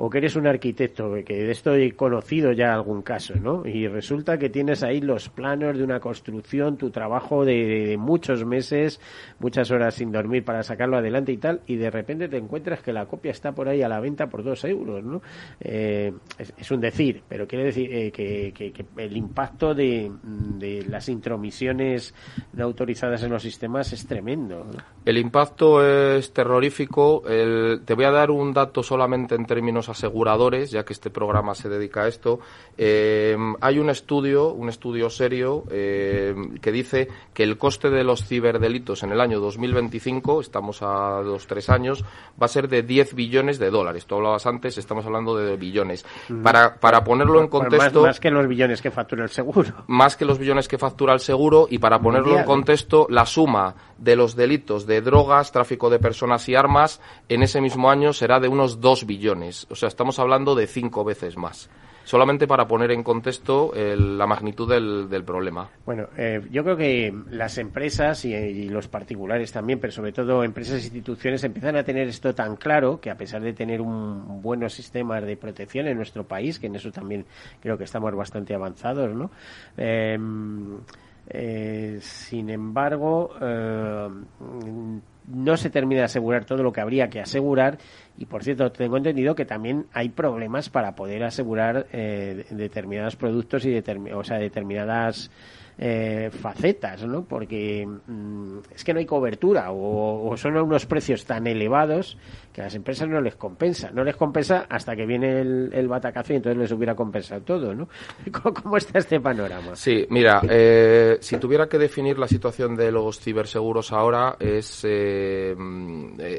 [0.00, 3.66] o que eres un arquitecto, que de esto he conocido ya algún caso, ¿no?
[3.66, 9.00] Y resulta que tienes ahí los planos de una construcción, tu trabajo de, muchos meses,
[9.40, 12.92] muchas horas sin dormir para sacarlo adelante y tal, y de repente te encuentras que
[12.92, 15.20] la copia está por ahí a la venta por dos euros, ¿no?
[15.60, 18.52] Eh, es, un decir, pero quiere decir eh, que,
[18.98, 20.12] el impacto de,
[20.88, 22.14] las intromisiones
[22.52, 24.64] no autorizadas en los sistemas es tremendo.
[25.04, 27.22] El impacto es terrorífico.
[27.26, 31.68] te voy a dar un dato solamente en términos aseguradores, ya que este programa se
[31.68, 32.40] dedica a esto,
[32.76, 38.24] eh, hay un estudio, un estudio serio, eh, que dice que el coste de los
[38.24, 42.04] ciberdelitos en el año 2025, estamos a dos, tres años,
[42.40, 44.06] va a ser de 10 billones de dólares.
[44.06, 46.04] Tú hablabas antes, estamos hablando de billones.
[46.42, 48.02] Para, para ponerlo en contexto...
[48.02, 49.84] Más, que los billones que factura el seguro.
[49.86, 53.74] Más que los billones que factura el seguro y para ponerlo en contexto, la suma
[53.98, 58.40] de los delitos de drogas, tráfico de personas y armas en ese mismo año será
[58.40, 59.66] de unos 2 billones.
[59.70, 61.70] O sea, estamos hablando de cinco veces más.
[62.08, 65.68] Solamente para poner en contexto la magnitud del, problema.
[65.84, 70.80] Bueno, eh, yo creo que las empresas y, los particulares también, pero sobre todo empresas
[70.80, 74.72] e instituciones, empiezan a tener esto tan claro que a pesar de tener un buenos
[74.72, 77.26] sistemas de protección en nuestro país, que en eso también
[77.60, 79.30] creo que estamos bastante avanzados, ¿no?
[79.76, 80.78] Em,
[81.28, 84.08] eh, sin embargo, eh,
[85.32, 87.78] no se termina de asegurar todo lo que habría que asegurar.
[88.16, 93.64] Y por cierto tengo entendido que también hay problemas para poder asegurar eh, determinados productos
[93.64, 95.30] y o sea determinadas
[95.80, 97.24] eh, facetas, ¿no?
[97.24, 102.18] Porque mm, es que no hay cobertura o, son unos precios tan elevados
[102.52, 103.90] que a las empresas no les compensa.
[103.92, 107.88] No les compensa hasta que viene el, batacazo y entonces les hubiera compensado todo, ¿no?
[108.62, 109.76] ¿Cómo, está este panorama?
[109.76, 115.54] Sí, mira, eh, si tuviera que definir la situación de los ciberseguros ahora es, eh,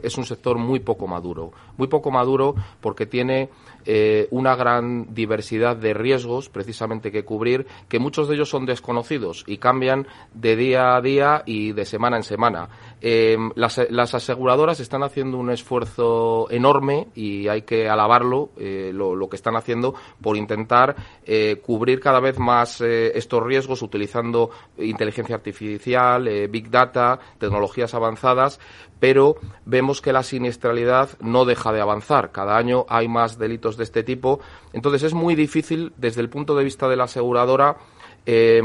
[0.04, 1.54] es un sector muy poco maduro.
[1.78, 3.50] Muy poco maduro porque tiene
[3.92, 9.44] eh, una gran diversidad de riesgos precisamente que cubrir, que muchos de ellos son desconocidos
[9.48, 12.70] y cambian de día a día y de semana en semana.
[13.02, 13.80] Em, las,
[14.14, 19.96] aseguradoras están haciendo un esfuerzo enorme y hay que alabarlo, eh, lo, que están haciendo,
[20.22, 27.96] por intentar eh, cubrir cada vez más estos riesgos utilizando inteligencia artificial, big data, tecnologías
[27.96, 28.60] avanzadas,
[29.00, 32.32] pero vemos que la siniestralidad no deja de avanzar.
[32.32, 34.40] Cada año hay más delitos de este tipo.
[34.74, 37.78] Entonces es muy difícil, desde el punto de vista de la aseguradora,
[38.26, 38.62] eh,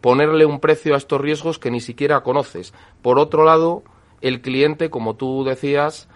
[0.00, 2.74] ponerle un precio a estos riesgos que ni siquiera conoces.
[3.02, 3.82] Por otro lado,
[4.20, 6.08] el cliente, como tú decías,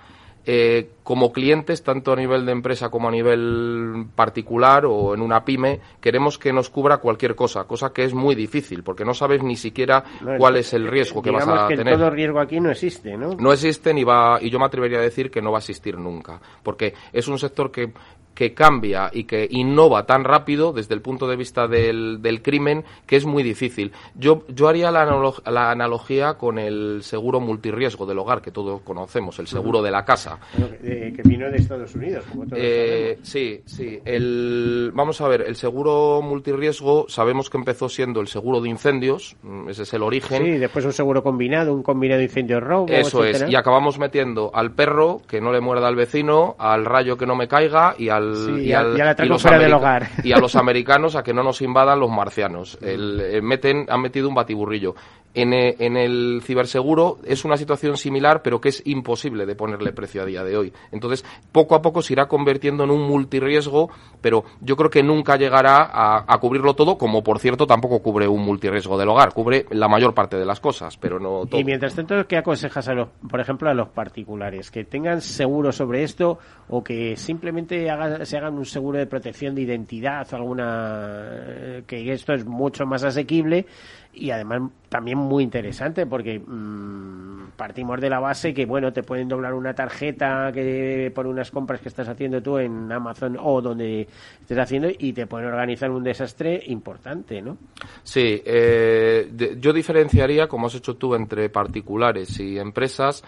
[0.44, 5.44] eh, como clientes, tanto a nivel de empresa como a nivel particular o en una
[5.44, 9.42] pyme, queremos que nos cubra cualquier cosa, cosa que es muy difícil, porque no sabes
[9.42, 10.04] ni siquiera
[10.38, 11.96] cuál es el riesgo que vas a que tener.
[11.96, 13.34] Todo riesgo aquí no existe, ¿no?
[13.34, 15.96] No existe ni va, y yo me atrevería a decir que no va a existir
[15.98, 17.92] nunca, porque es un sector que
[18.34, 22.84] que cambia y que innova tan rápido desde el punto de vista del, del crimen
[23.06, 23.92] que es muy difícil.
[24.14, 25.04] Yo, yo haría la,
[25.46, 30.04] la, analogía con el seguro multirriesgo del hogar que todos conocemos, el seguro de la
[30.04, 30.38] casa.
[30.52, 34.00] que vino de Estados Unidos, como todos eh, Sí, sí.
[34.04, 39.36] El, vamos a ver, el seguro multirriesgo sabemos que empezó siendo el seguro de incendios,
[39.42, 40.44] mm, ese es el origen.
[40.44, 42.86] Sí, después un seguro combinado, un combinado de incendios robo.
[42.88, 47.16] Eso es, y acabamos metiendo al perro que no le muerda al vecino, al rayo
[47.16, 48.21] que no me caiga y al
[48.60, 50.08] y, a los del hogar.
[50.22, 52.78] y a los americanos a que no nos invadan los marcianos.
[52.80, 54.94] El, eh, meten, han metido un batiburrillo.
[55.34, 59.92] En, eh, en, el ciberseguro es una situación similar, pero que es imposible de ponerle
[59.92, 60.72] precio a día de hoy.
[60.90, 63.90] Entonces, poco a poco se irá convirtiendo en un multirriesgo,
[64.20, 68.42] pero yo creo que nunca llegará a, cubrirlo todo, como por cierto tampoco cubre un
[68.42, 71.60] multirriesgo del hogar, cubre la mayor parte de las cosas, pero no todo.
[71.60, 74.70] Y mientras tanto, ¿qué aconsejas a los, por ejemplo, a los particulares?
[74.70, 77.86] ¿Que tengan seguro sobre esto o que simplemente
[78.24, 82.84] se hagan un seguro de protección de identidad o alguna, eh, que esto es mucho
[82.86, 83.66] más asequible?
[84.14, 89.28] Y además también muy interesante porque mm, partimos de la base que, bueno, te pueden
[89.28, 94.06] doblar una tarjeta que por unas compras que estás haciendo tú en Amazon o donde
[94.40, 97.56] estés haciendo y te pueden organizar un desastre importante, ¿no?
[98.02, 103.24] Sí, eh, yo diferenciaría, como has hecho tú, entre particulares y empresas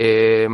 [0.00, 0.46] eh,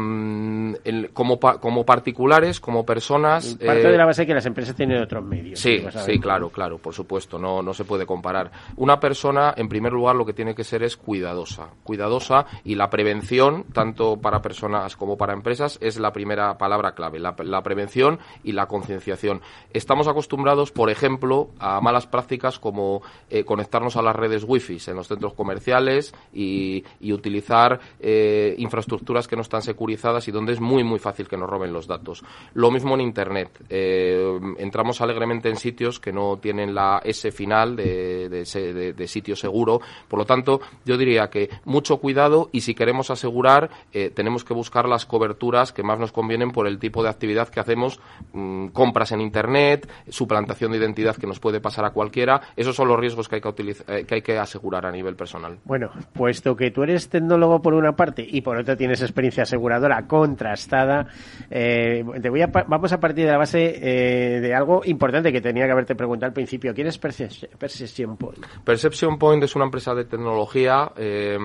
[1.12, 3.56] como, como particulares, como personas.
[3.56, 5.60] Parte de la base que las empresas tienen otros medios.
[5.60, 8.50] Sí, sí, claro, claro, por supuesto, no, no se puede comparar.
[8.76, 11.68] Una persona, en primer lugar, lo que tiene que ser es cuidadosa.
[11.82, 17.18] Cuidadosa y la prevención, tanto para personas como para empresas, es la primera palabra clave.
[17.18, 19.42] La, prevención y la concienciación.
[19.74, 24.96] Estamos acostumbrados, por ejemplo, a malas prácticas como eh, conectarnos a las redes wifi en
[24.96, 30.60] los centros comerciales y, y utilizar eh, infraestructuras que no están securizadas y donde es
[30.60, 32.24] muy, muy fácil que nos roben los datos.
[32.54, 33.50] Lo mismo en Internet.
[33.68, 39.80] Eh, entramos alegremente en sitios que no tienen la S final de, de, sitio seguro.
[40.08, 44.54] Por lo tanto, yo diría que mucho cuidado y si queremos asegurar, eh, tenemos que
[44.54, 48.00] buscar las coberturas que más nos convienen por el tipo de actividad que hacemos,
[48.32, 52.40] mm, compras en Internet, suplantación de identidad que nos puede pasar a cualquiera.
[52.56, 55.16] Esos son los riesgos que hay que, utilizar, eh, que, hay que asegurar a nivel
[55.16, 55.58] personal.
[55.64, 60.06] Bueno, puesto que tú eres tecnólogo por una parte y por otra tienes experiencia aseguradora
[60.06, 61.06] contrastada.
[61.50, 65.40] Eh, te voy a, vamos a partir de la base eh, de algo importante que
[65.40, 66.74] tenía que haberte preguntado al principio.
[66.74, 68.46] ¿Quién es Perception Point?
[68.64, 70.90] Perception Point es una empresa de tecnología.
[70.96, 71.38] Eh,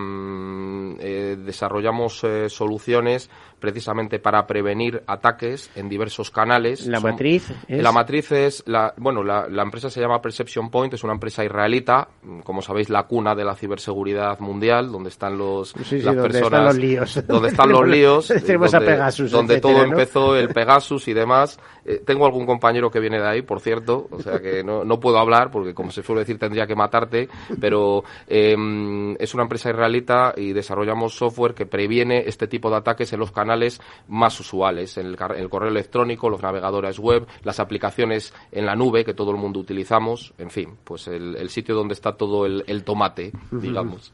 [1.37, 6.87] desarrollamos soluciones precisamente para prevenir ataques en diversos canales.
[6.87, 7.83] ¿La matriz es?
[7.83, 12.07] La matriz es, la, bueno, la, empresa se llama Perception Point, es una empresa israelita,
[12.43, 16.45] como sabéis, la cuna de la ciberseguridad mundial, donde están los, las donde personas...
[16.45, 17.27] Están los líos.
[17.27, 18.27] Donde están los líos.
[18.47, 21.59] donde, Pegasus, donde todo empezó, el Pegasus y demás.
[21.85, 24.99] Eh, tengo algún compañero que viene de ahí, por cierto, o sea que no, no
[24.99, 29.69] puedo hablar, porque como se suele decir, tendría que matarte, pero em, es una empresa
[29.69, 34.97] israelita y desarrollamos software que previene este tipo de ataques en los canales más usuales,
[34.97, 39.37] en el, correo electrónico, los navegadores web, las aplicaciones en la nube que todo el
[39.37, 44.13] mundo utilizamos, en fin, pues el, sitio donde está todo el, tomate, digamos.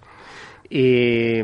[0.70, 1.39] Y,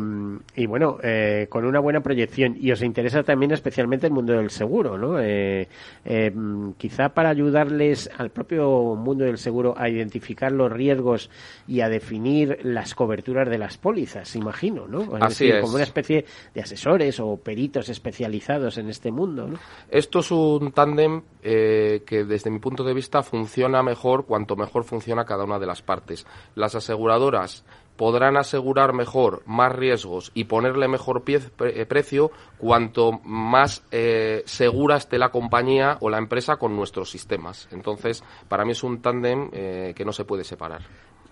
[0.55, 2.55] y bueno, eh, con una buena proyección.
[2.59, 5.19] Y os interesa también especialmente el mundo del seguro, ¿no?
[5.19, 5.67] Eh,
[6.05, 6.33] eh,
[6.77, 11.29] quizá para ayudarles al propio mundo del seguro a identificar los riesgos
[11.67, 15.15] y a definir las coberturas de las pólizas, imagino, ¿no?
[15.19, 15.61] Así es.
[15.61, 19.59] Como una especie de asesores o peritos especializados en este mundo, ¿no?
[19.89, 25.25] Esto es un tándem que desde mi punto de vista funciona mejor cuanto mejor funciona
[25.25, 26.25] cada una de las partes.
[26.55, 27.63] Las aseguradoras
[27.95, 35.17] podrán asegurar mejor más riesgos y ponerle mejor eh, precio cuanto más eh, segura esté
[35.17, 37.67] la compañía o la empresa con nuestros sistemas.
[37.71, 40.81] Entonces, para mí es un tándem eh, que no se puede separar.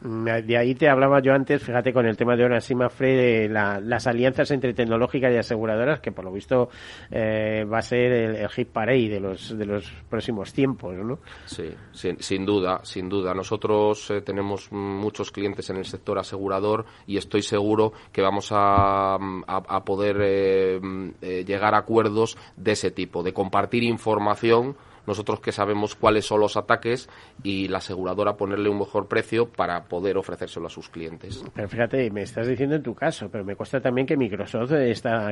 [0.02, 4.08] De ahí te hablaba yo antes, fíjate, con el tema de Ona Simafre, de las
[4.08, 6.70] alianzas entre tecnológicas y aseguradoras, que por lo visto
[7.12, 11.20] eh, va a ser el, hit parade de los, de los próximos tiempos, ¿no?
[11.46, 13.34] Sí, sin, duda, sin duda.
[13.34, 19.16] Nosotros eh, tenemos muchos clientes en el sector asegurador y estoy seguro que vamos a,
[19.16, 24.78] a, poder eh, llegar a acuerdos de ese tipo, de compartir información
[25.08, 27.10] nosotros que sabemos cuáles son los ataques
[27.44, 31.44] y la aseguradora ponerle un mejor precio para poder ofrecérselo a sus clientes.
[31.54, 35.30] Pero fíjate, me estás diciendo en tu caso, pero me cuesta también que Microsoft está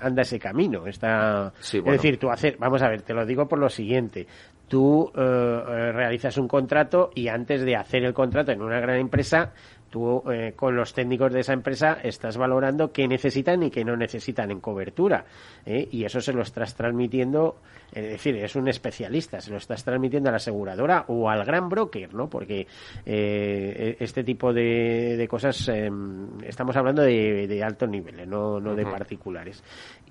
[0.00, 0.86] anda ese camino.
[0.86, 4.26] Está, Es decir, tú hacer, vamos a ver, te lo digo por lo siguiente.
[4.68, 9.52] Tú eh, realizas un contrato y antes de hacer el contrato en una gran empresa,
[9.90, 13.96] tú eh, con los técnicos de esa empresa estás valorando qué necesitan y qué no
[13.96, 15.24] necesitan en cobertura.
[15.66, 17.56] Y eso se lo estás transmitiendo
[17.92, 21.68] es decir, es un especialista, se lo estás transmitiendo a la aseguradora o al gran
[21.68, 22.28] broker, ¿no?
[22.28, 22.66] Porque
[23.06, 28.74] eh, este tipo de, de cosas em, estamos hablando de, de altos niveles, no, no
[28.74, 29.62] de particulares.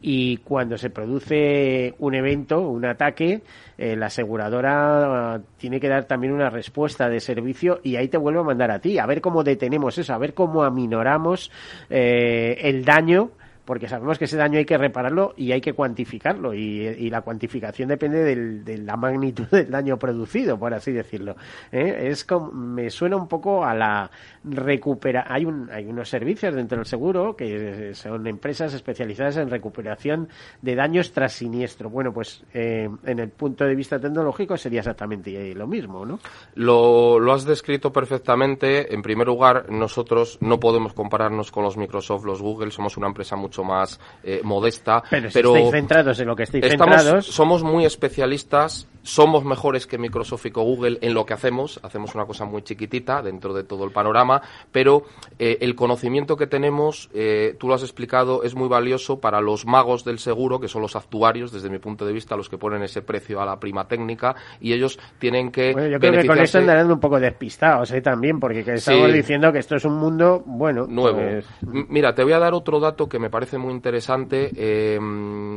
[0.01, 3.41] Y cuando se produce un evento, un ataque,
[3.77, 8.41] eh, la aseguradora tiene que dar también una respuesta de servicio y ahí te vuelvo
[8.41, 11.51] a mandar a ti, a ver cómo detenemos eso, a ver cómo aminoramos
[11.89, 13.31] eh, el daño
[13.67, 17.89] porque sabemos que ese daño hay que repararlo y hay que cuantificarlo y, la cuantificación
[17.89, 21.35] depende de la magnitud del daño producido, por así decirlo.
[21.71, 22.07] ¿eh?
[22.09, 24.09] Es como, me suena un poco a la
[24.43, 30.29] recupera hay un, hay unos servicios dentro del seguro que son empresas especializadas en recuperación
[30.61, 31.89] de daños tras siniestro.
[31.89, 36.19] Bueno, pues eh, en el punto de vista tecnológico sería exactamente lo mismo, ¿no?
[36.55, 38.93] Lo, lo has descrito perfectamente.
[38.93, 43.35] En primer lugar, nosotros no podemos compararnos con los Microsoft, los Google, somos una empresa
[43.35, 45.03] mucho mucho más eh, modesta.
[45.09, 47.25] Pero, si pero estáis centrados en lo que estáis estamos, centrados.
[47.25, 51.79] somos muy especialistas somos mejores que Microsoft y Google en lo que hacemos.
[51.81, 55.03] Hacemos una cosa muy chiquitita dentro de todo el panorama, pero
[55.39, 59.65] eh, el conocimiento que tenemos, eh, tú lo has explicado, es muy valioso para los
[59.65, 62.83] magos del seguro, que son los actuarios, desde mi punto de vista, los que ponen
[62.83, 65.71] ese precio a la prima técnica, y ellos tienen que.
[65.71, 68.01] Bueno, yo creo que con esto andarán un poco despistados ¿eh?
[68.01, 69.13] también, porque que estamos Sí.
[69.13, 71.17] diciendo que esto es un mundo, bueno, nuevo.
[71.17, 74.51] pues, Mira, te voy a dar otro dato que me parece muy interesante.
[74.55, 74.99] Eh,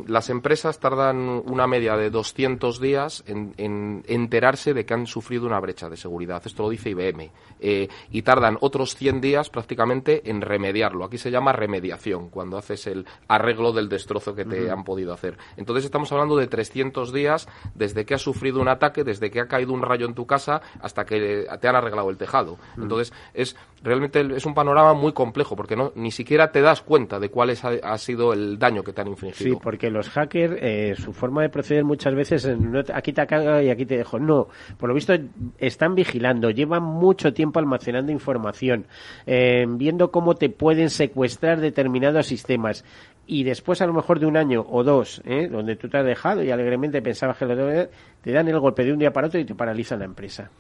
[0.07, 5.47] las empresas tardan una media de 200 días en, en enterarse de que han sufrido
[5.47, 6.43] una brecha de seguridad.
[6.45, 7.31] Esto lo dice IBM.
[7.59, 11.05] Eh, y tardan otros 100 días prácticamente en remediarlo.
[11.05, 15.37] Aquí se llama remediación, cuando haces el arreglo del destrozo que te han podido hacer.
[15.57, 19.49] Entonces estamos hablando de 300 días desde que has sufrido un ataque, desde que ha
[19.49, 22.59] caído un rayo en tu casa hasta que te han arreglado el tejado.
[22.77, 27.19] Entonces es realmente es un panorama muy complejo porque no ni siquiera te das cuenta
[27.19, 29.55] de cuál es, ha, sido el daño que te han infligido.
[29.55, 33.27] Sí, porque los hackers, eh, su forma de proceder muchas veces, es, no aquí te
[33.27, 34.19] caga y aquí te dejo.
[34.19, 35.15] No, por lo visto
[35.59, 38.87] están vigilando, llevan mucho tiempo almacenando información,
[39.27, 42.85] eh, viendo cómo te pueden secuestrar determinados sistemas.
[43.27, 45.49] Y después, a lo mejor de un año o dos, ¿eh?
[45.49, 47.89] donde tú te has dejado y alegremente pensabas que lo debes,
[48.23, 50.51] te dan el golpe de un día para otro y te paralizan la empresa.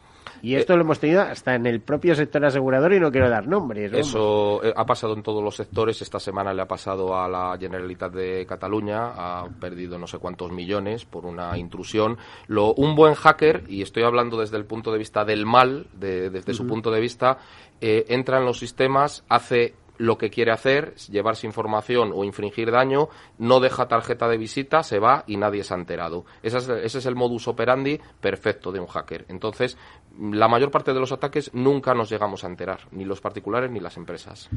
[0.43, 3.47] Y esto lo hemos tenido hasta en el propio sector asegurador y no quiero dar
[3.47, 3.93] nombres.
[3.93, 6.01] Eso eh, ha pasado en todos los sectores.
[6.01, 9.13] Esta semana le ha pasado a la Generalitat de Cataluña.
[9.15, 12.17] Ha perdido no sé cuántos millones por una intrusión.
[12.47, 16.31] Lo, un buen hacker, y estoy hablando desde el punto de vista del mal, de-
[16.31, 17.39] desde su punto de vista,
[17.83, 23.11] eh, entra en los sistemas, hace lo que quiere hacer, llevarse información o infringir daño,
[23.37, 26.25] no deja tarjeta de visita, se va y nadie se ha enterado.
[26.43, 29.27] Ese es, ese es el modus operandi perfecto de un hacker.
[29.29, 29.77] Entonces,
[30.19, 33.79] la mayor parte de los ataques nunca nos llegamos a enterar, ni los particulares ni
[33.79, 34.49] las empresas.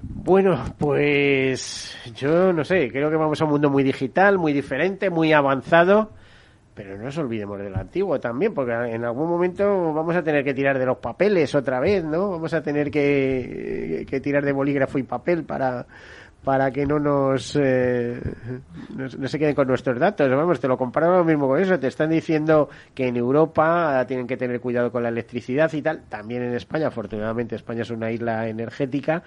[0.00, 5.10] Bueno, pues yo no sé, creo que vamos a un mundo muy digital, muy diferente,
[5.10, 6.12] muy avanzado,
[6.74, 10.44] pero no nos olvidemos de lo antiguo también, porque en algún momento vamos a tener
[10.44, 12.30] que tirar de los papeles otra vez, ¿no?
[12.30, 15.86] Vamos a tener que, que tirar de bolígrafo y papel para
[16.44, 18.20] para que no nos eh,
[18.96, 20.28] no, no se queden con nuestros datos.
[20.30, 21.78] Vamos, te lo comparo lo mismo con eso.
[21.78, 26.02] Te están diciendo que en Europa tienen que tener cuidado con la electricidad y tal.
[26.08, 29.22] También en España, afortunadamente, España es una isla energética.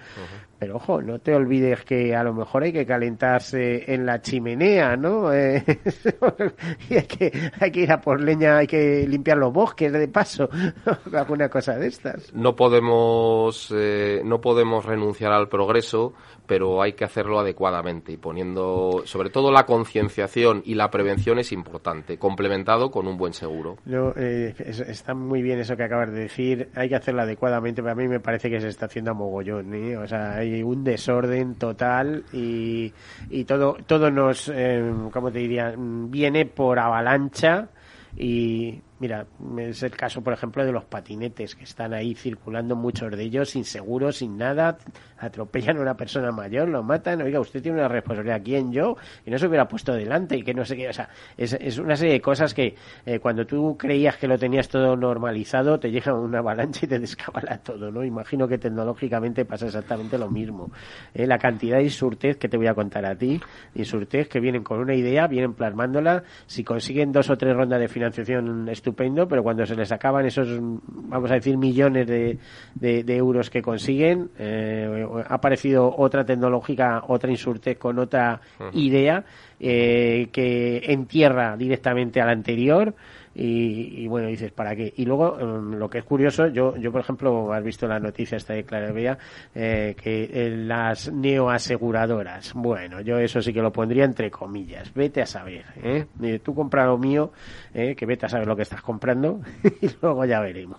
[0.58, 4.96] Pero ojo, no te olvides que a lo mejor hay que calentarse en la chimenea,
[4.96, 5.32] ¿no?
[5.32, 5.62] Eh,
[6.90, 10.08] y hay que, hay que ir a por leña, hay que limpiar los bosques de
[10.08, 10.48] paso,
[11.12, 12.32] alguna cosa de estas.
[12.34, 16.14] No podemos, eh, no podemos renunciar al progreso,
[16.46, 21.52] pero hay que hacerlo adecuadamente y poniendo, sobre todo la concienciación y la prevención es
[21.52, 23.76] importante, complementado con un buen seguro.
[24.16, 26.68] Eh, es- está muy bien eso que acabas de decir.
[26.74, 27.82] Hay que hacerlo adecuadamente.
[27.82, 29.72] Pero a mí me parece que se está haciendo a mogollón.
[29.74, 29.96] ¿eh?
[29.96, 32.92] O sea, hay un desorden total y,
[33.30, 34.82] y todo, todo nos, eh,
[35.12, 35.74] ¿cómo te diría?
[35.76, 37.68] Viene por avalancha.
[38.16, 39.26] Y mira,
[39.58, 43.50] es el caso, por ejemplo, de los patinetes que están ahí circulando, muchos de ellos
[43.50, 44.78] sin seguro, sin nada,
[45.18, 47.22] atropellan a una persona mayor, lo matan.
[47.22, 48.42] Oiga, usted tiene una responsabilidad.
[48.44, 48.96] ¿Quién yo?
[49.24, 50.88] Y no se hubiera puesto delante y que no sé qué.
[50.88, 52.74] O sea, es, es una serie de cosas que
[53.06, 56.98] eh, cuando tú creías que lo tenías todo normalizado, te llega una avalancha y te
[56.98, 58.04] descabala todo, ¿no?
[58.04, 60.70] Imagino que tecnológicamente pasa exactamente lo mismo.
[61.14, 63.40] Eh, la cantidad de insurtez que te voy a contar a ti,
[63.74, 67.88] insurtez que vienen con una idea, vienen plasmándola, si consiguen dos o tres rondas de
[67.88, 72.38] financiación estupendo, pero cuando se les acaban esos, vamos a decir, millones de,
[72.74, 78.40] de- de euros que consiguen, eh, ha aparecido otra tecnológica, otra insurtez con otra
[78.74, 79.24] idea
[79.58, 82.94] eh, que entierra directamente a la anterior
[83.34, 84.92] y, y bueno, dices, ¿para qué?
[84.96, 88.36] Y luego, em, lo que es curioso, yo, yo por ejemplo, has visto la noticia
[88.36, 89.18] esta de Clara Bea,
[89.54, 95.22] eh, que eh, las neoaseguradoras, bueno, yo eso sí que lo pondría entre comillas, vete
[95.22, 96.06] a saber, ¿eh?
[96.22, 97.32] Eh, Tú compra lo mío,
[97.72, 99.40] eh, que vete a saber lo que estás comprando
[99.80, 100.78] y luego ya veremos.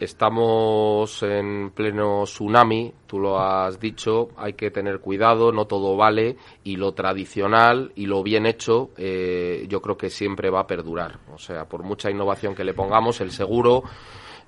[0.00, 6.36] Estamos en pleno tsunami, tú lo has dicho, hay que tener cuidado, no todo vale
[6.62, 11.18] y lo tradicional y lo bien hecho eh, yo creo que siempre va a perdurar.
[11.32, 13.82] O sea, por mucha innovación que le pongamos, el seguro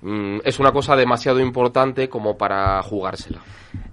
[0.01, 3.41] mm, es una cosa demasiado importante como para jugársela.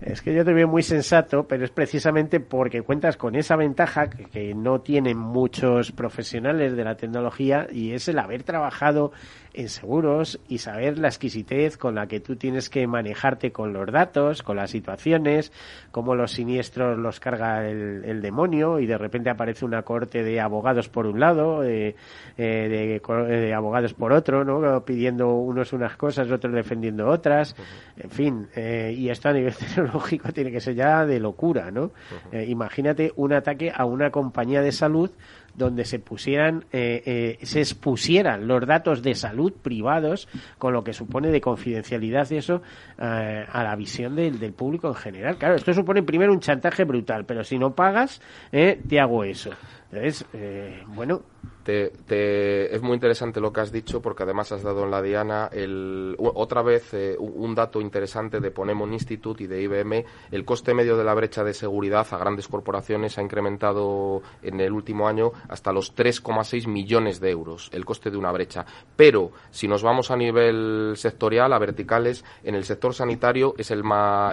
[0.00, 4.11] Es que yo te veo muy sensato, pero es precisamente porque cuentas con esa ventaja
[4.11, 9.12] que, no tienen muchos profesionales de la tecnología y es el haber trabajado
[9.55, 13.90] en seguros y saber la exquisitez con la que tú tienes que manejarte con los
[13.90, 15.52] datos, con las situaciones,
[15.90, 20.88] cómo los siniestros los carga el, demonio y de repente aparece una corte de abogados
[20.88, 21.94] por un lado, eh,
[22.36, 24.84] eh, de, de abogados por otro, ¿no?
[24.84, 27.55] pidiendo unos unas unas cosas, otros defendiendo otras,
[27.97, 31.92] en fin, eh, y esto a nivel tecnológico tiene que ser ya de locura, ¿no?
[32.32, 35.11] Eh, imagínate un ataque a una compañía de salud
[35.55, 37.03] donde se pusieran, eh,
[37.40, 40.28] eh, se expusieran los datos de salud privados,
[40.59, 42.62] con lo que supone de confidencialidad y eso,
[42.99, 45.36] eh, a la visión del, del, público en general.
[45.36, 48.20] Claro, esto supone primero un chantaje brutal, pero si no pagas,
[48.51, 49.51] te hago eso.
[49.95, 50.26] Entonces,
[50.88, 51.22] bueno,
[51.64, 55.01] te, te, es muy interesante lo que has dicho porque además has dado en la
[55.01, 60.05] diana el, otra vez eh, un dato interesante de Ponemon Institute y de IBM.
[60.30, 64.72] El coste medio de la brecha de seguridad a grandes corporaciones ha incrementado en el
[64.72, 68.66] último año hasta los 3,6 millones de euros, el coste de una brecha.
[68.95, 73.82] Pero si nos vamos a nivel sectorial, a verticales, en el sector sanitario es el,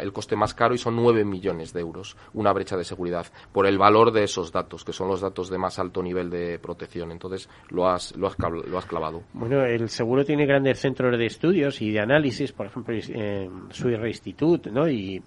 [0.02, 3.66] el coste más caro y son 9 millones de euros una brecha de seguridad por
[3.68, 7.12] el valor de esos datos, que son los datos de más alto nivel de protección.
[7.12, 9.24] Entonces lo has, lo has, lo has clavado.
[9.34, 14.00] Bueno, el seguro tiene grandes centros de estudios y de análisis, por ejemplo, en Swiss
[14.04, 14.88] Institute, ¿no?
[14.88, 15.22] Y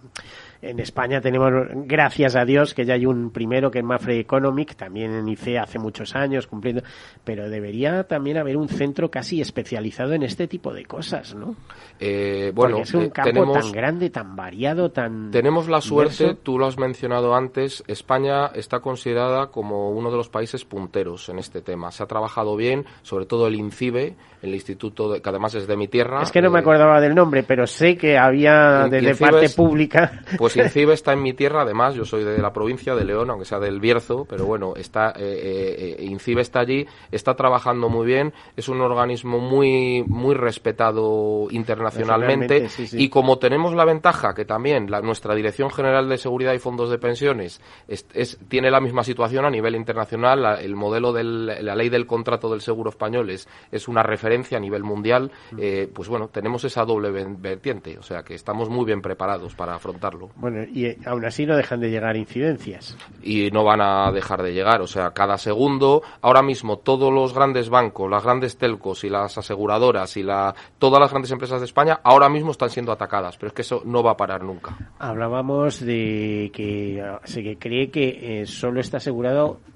[0.64, 1.52] en España tenemos,
[1.86, 5.58] gracias a Dios, que ya hay un primero que es Mafre Economic, también en ICE
[5.58, 6.82] hace muchos años cumpliendo,
[7.22, 11.54] pero debería también haber un centro casi especializado en este tipo de cosas, ¿no?
[12.00, 15.30] Eh, bueno, Porque es un eh, campo tenemos, tan grande, tan variado, tan...
[15.30, 16.40] Tenemos la suerte, diverso.
[16.42, 21.38] tú lo has mencionado antes, España está considerada como uno de los países punteros en
[21.38, 21.90] este tema.
[21.90, 25.76] Se ha trabajado bien, sobre todo el INCIBE, el instituto de- que además es de
[25.76, 26.22] mi tierra.
[26.22, 29.48] Es que no me eh, acordaba del nombre, pero sé que había desde Incibes- parte
[29.50, 30.22] pública...
[30.36, 33.44] Pues INCIBE está en mi tierra, además, yo soy de la provincia de León, aunque
[33.46, 38.06] sea del Bierzo, pero bueno, está, eh, eh, eh, INCIBE está allí, está trabajando muy
[38.06, 43.02] bien, es un organismo muy, muy respetado internacionalmente, Nacionalmente, sí, sí.
[43.02, 46.90] y como tenemos la ventaja que también la- nuestra Dirección General de Seguridad y Fondos
[46.90, 51.24] de Pensiones es, es- tiene la misma situación a nivel internacional, la- el modelo de
[51.24, 55.88] la ley del contrato del seguro español es, es una referencia a nivel mundial, eh,
[55.92, 60.30] pues bueno, tenemos esa doble vertiente, o sea que estamos muy bien preparados para afrontarlo
[60.36, 62.96] Bueno, y eh, aún así no dejan de llegar incidencias.
[63.22, 64.80] y no van a dejar de llegar.
[64.82, 69.36] O sea, cada segundo, ahora mismo todos los grandes bancos, las grandes telcos y las
[69.38, 73.48] aseguradoras y la, todas las grandes empresas de España ahora mismo están siendo atacadas, pero
[73.48, 74.76] es que eso no va a parar nunca.
[74.98, 79.60] Hablábamos de que se cree que eh, solo está asegurado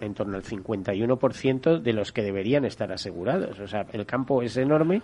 [0.00, 3.58] en torno al 51% de los que deberían estar asegurados.
[3.60, 5.02] O sea, el campo es enorme,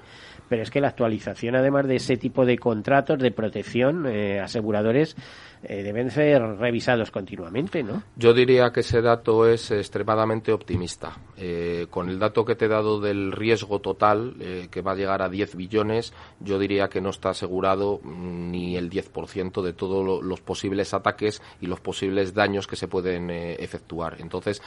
[0.48, 5.16] pero es que la actualización, además de ese tipo de contratos de protección, eh, aseguradores,
[5.62, 8.02] eh, deben ser revisados continuamente, ¿no?
[8.16, 11.16] Yo diría que ese dato es extremadamente optimista.
[11.36, 14.34] Eh, con el dato que te he dado del riesgo total,
[14.70, 18.76] que va a llegar a 10 billones, yo diría que no está asegurado mm, ni
[18.76, 23.30] el 10% de todos lo- los posibles ataques y los posibles daños que se pueden
[23.30, 24.16] efectuar.
[24.20, 24.62] Entonces,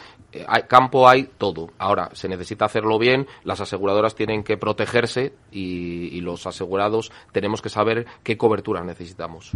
[0.67, 1.71] campo hay todo.
[1.77, 7.61] Ahora, se necesita hacerlo bien, las aseguradoras tienen que protegerse y, y los asegurados tenemos
[7.61, 9.51] que saber qué cobertura necesitamos.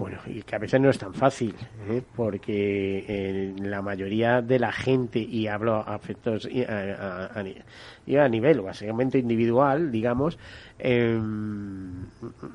[0.00, 1.54] Bueno, y que a veces no es tan fácil,
[1.90, 2.02] ¿eh?
[2.16, 9.18] porque eh, la mayoría de la gente, y hablo a efectos a, a- nivel básicamente
[9.18, 10.38] individual, digamos,
[10.78, 12.02] em,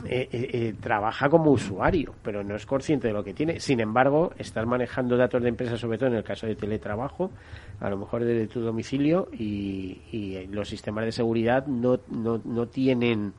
[0.05, 3.59] eh, eh, eh, trabaja como usuario, pero no es consciente de lo que tiene.
[3.59, 7.29] Sin embargo, estás manejando datos de empresas, sobre todo en el caso de teletrabajo,
[7.79, 12.65] a lo mejor desde tu domicilio, y, y los sistemas de seguridad no, no, no
[12.67, 13.33] tienen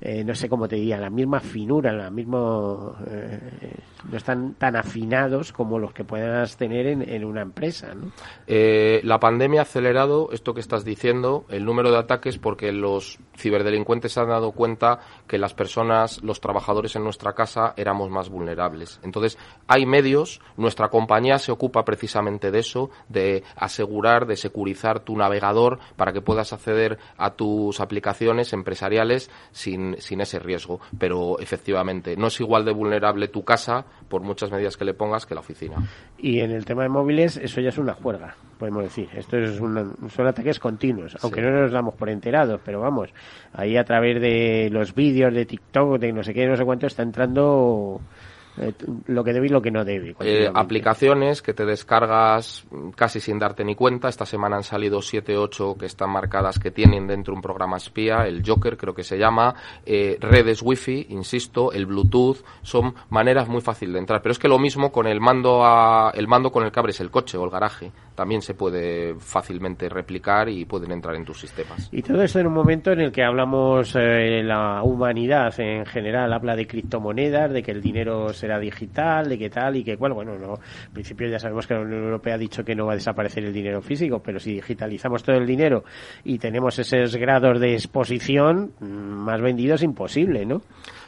[0.00, 3.40] eh, no sé cómo te diría, la misma finura, la mismo, eh,
[4.10, 8.12] no están tan afinados como los que puedas tener en, en una empresa, ¿no?
[8.46, 13.18] Eh, la pandemia ha acelerado esto que estás diciendo, el número de ataques, porque los
[13.36, 18.28] ciberdelincuentes se han dado cuenta que las personas, los trabajadores en nuestra casa éramos más
[18.28, 19.00] vulnerables.
[19.02, 25.16] Entonces, hay medios, nuestra compañía se ocupa precisamente de eso, de asegurar, de securizar tu
[25.16, 30.80] navegador para que puedas acceder a tus aplicaciones empresariales sin, sin ese riesgo.
[30.98, 35.24] Pero efectivamente, no es igual de vulnerable tu casa, por muchas medidas que le pongas,
[35.26, 35.76] que la oficina.
[36.18, 39.08] Y en el tema de móviles, eso ya es una juerga, podemos decir.
[39.14, 43.10] Esto es una- son ataques continuos, aunque no nos damos por enterados, pero vamos,
[43.52, 46.86] ahí a través de los vídeos de TikTok, de no sé qué, no sé cuánto,
[46.86, 48.00] está entrando
[48.58, 48.72] eh,
[49.06, 50.14] lo que debe y lo que no debe.
[50.20, 54.08] Eh, aplicaciones que te descargas mm, casi sin darte ni cuenta.
[54.08, 58.26] Esta semana han salido 7 8 que están marcadas que tienen dentro un programa espía,
[58.26, 59.54] el Joker creo que se llama,
[59.84, 64.22] eh, redes wifi, insisto, el Bluetooth, son maneras muy fáciles de entrar.
[64.22, 67.00] Pero es que lo mismo con el mando a, el mando con el que abres
[67.00, 71.38] el coche o el garaje, también se puede fácilmente replicar y pueden entrar en tus
[71.38, 71.88] sistemas.
[71.92, 76.32] Y todo esto en un momento en el que hablamos, eh, la humanidad en general
[76.32, 79.96] habla de criptomonedas, de que el dinero se será digital, de qué tal y qué
[79.96, 80.12] cual.
[80.12, 80.54] Bueno, no,
[80.86, 83.44] en principio ya sabemos que la Unión Europea ha dicho que no va a desaparecer
[83.44, 85.84] el dinero físico, pero si digitalizamos todo el dinero
[86.24, 90.62] y tenemos esos grados de exposición, mm, más vendido es imposible, ¿no?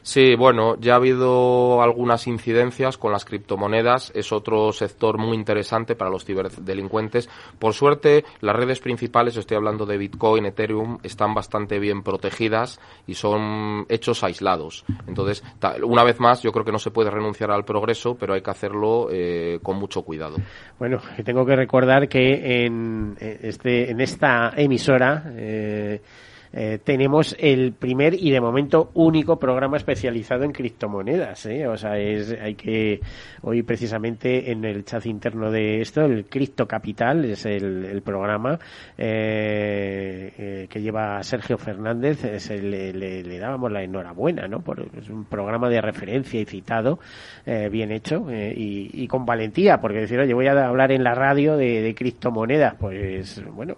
[0.09, 4.11] Sí, bueno, ya ha habido algunas incidencias con las criptomonedas.
[4.15, 7.29] Es otro sector muy interesante para los ciberdelincuentes.
[7.59, 13.17] Por suerte, las redes principales, estoy hablando de Bitcoin, Ethereum, están bastante bien protegidas y
[13.17, 14.87] son hechos aislados.
[15.07, 15.45] Entonces,
[15.83, 18.51] una vez más, yo creo que no se puede renunciar al progreso, pero hay que
[18.51, 20.39] hacerlo eh, con mucho cuidado.
[20.79, 26.01] Bueno, tengo que recordar que en, eh, este, en esta emisora eh,
[26.53, 31.47] eh, tenemos el primer y de momento único programa especializado en criptomonedas.
[31.47, 31.67] ¿eh?
[31.67, 33.01] O sea, es, hay que,
[33.43, 38.59] hoy precisamente en el chat interno de esto, el Cripto Capital es el, programa
[38.97, 44.61] eh, que lleva Sergio Fernández, es le, dábamos la enhorabuena, ¿no?
[44.61, 47.01] Por, es un programa de referencia y citado,
[47.45, 51.83] bien hecho y, con valentía, porque decir, oye, voy a hablar en la radio de,
[51.83, 53.77] de criptomonedas, pues bueno,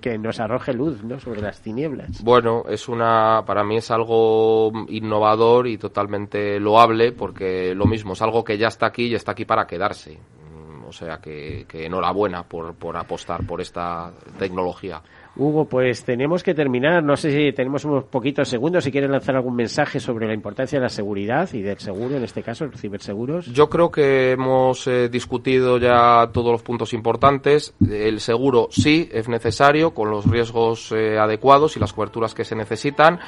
[0.00, 1.18] que nos arroje luz, ¿no?
[1.18, 2.11] Sobre las tinieblas.
[2.20, 8.22] Bueno, es una, para mí es algo innovador y totalmente loable porque lo mismo, es
[8.22, 10.18] algo que ya está aquí y está aquí para quedarse.
[10.18, 15.02] Mm, o sea que, que enhorabuena por, por apostar por esta tecnología.
[15.34, 17.02] Hugo, pues tenemos que terminar.
[17.02, 18.84] No sé si tenemos unos poquitos segundos.
[18.84, 22.24] Si quieres lanzar algún mensaje sobre la importancia de la seguridad y del seguro, en
[22.24, 23.46] este caso, los ciberseguros.
[23.46, 27.74] Yo creo que hemos eh, discutido ya todos los puntos importantes.
[27.80, 32.54] El seguro sí es necesario, con los riesgos eh, adecuados y las coberturas que se
[32.54, 33.18] necesitan.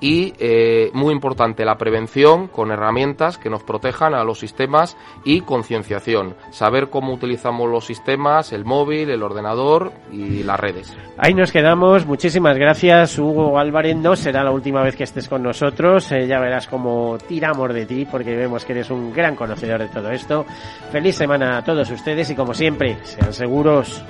[0.00, 5.40] Y eh, muy importante la prevención con herramientas que nos protejan a los sistemas y
[5.40, 6.34] concienciación.
[6.50, 10.94] Saber cómo utilizamos los sistemas, el móvil, el ordenador y las redes.
[11.16, 12.04] Ahí nos quedamos.
[12.04, 13.94] Muchísimas gracias, Hugo Álvarez.
[13.94, 16.10] No será la última vez que estés con nosotros.
[16.10, 19.86] Eh, ya verás cómo tiramos de ti, porque vemos que eres un gran conocedor de
[19.86, 20.44] todo esto.
[20.90, 24.02] Feliz semana a todos ustedes y, como siempre, sean seguros.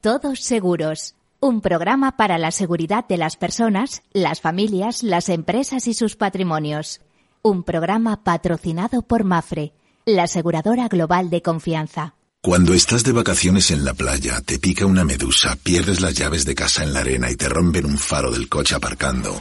[0.00, 1.16] Todos seguros.
[1.38, 7.02] Un programa para la seguridad de las personas, las familias, las empresas y sus patrimonios.
[7.42, 9.74] Un programa patrocinado por Mafre,
[10.06, 12.14] la aseguradora global de confianza.
[12.46, 16.54] Cuando estás de vacaciones en la playa, te pica una medusa, pierdes las llaves de
[16.54, 19.36] casa en la arena y te rompen un faro del coche aparcando.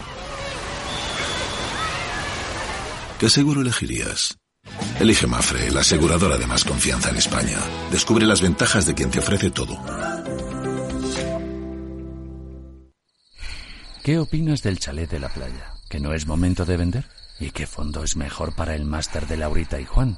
[3.19, 4.39] ¿Qué seguro elegirías?
[4.99, 7.59] Elige Mafre, la aseguradora de más confianza en España.
[7.91, 9.77] Descubre las ventajas de quien te ofrece todo.
[14.03, 15.73] ¿Qué opinas del chalet de la playa?
[15.91, 17.05] ¿Que no es momento de vender?
[17.39, 20.17] ¿Y qué fondo es mejor para el máster de Laurita y Juan?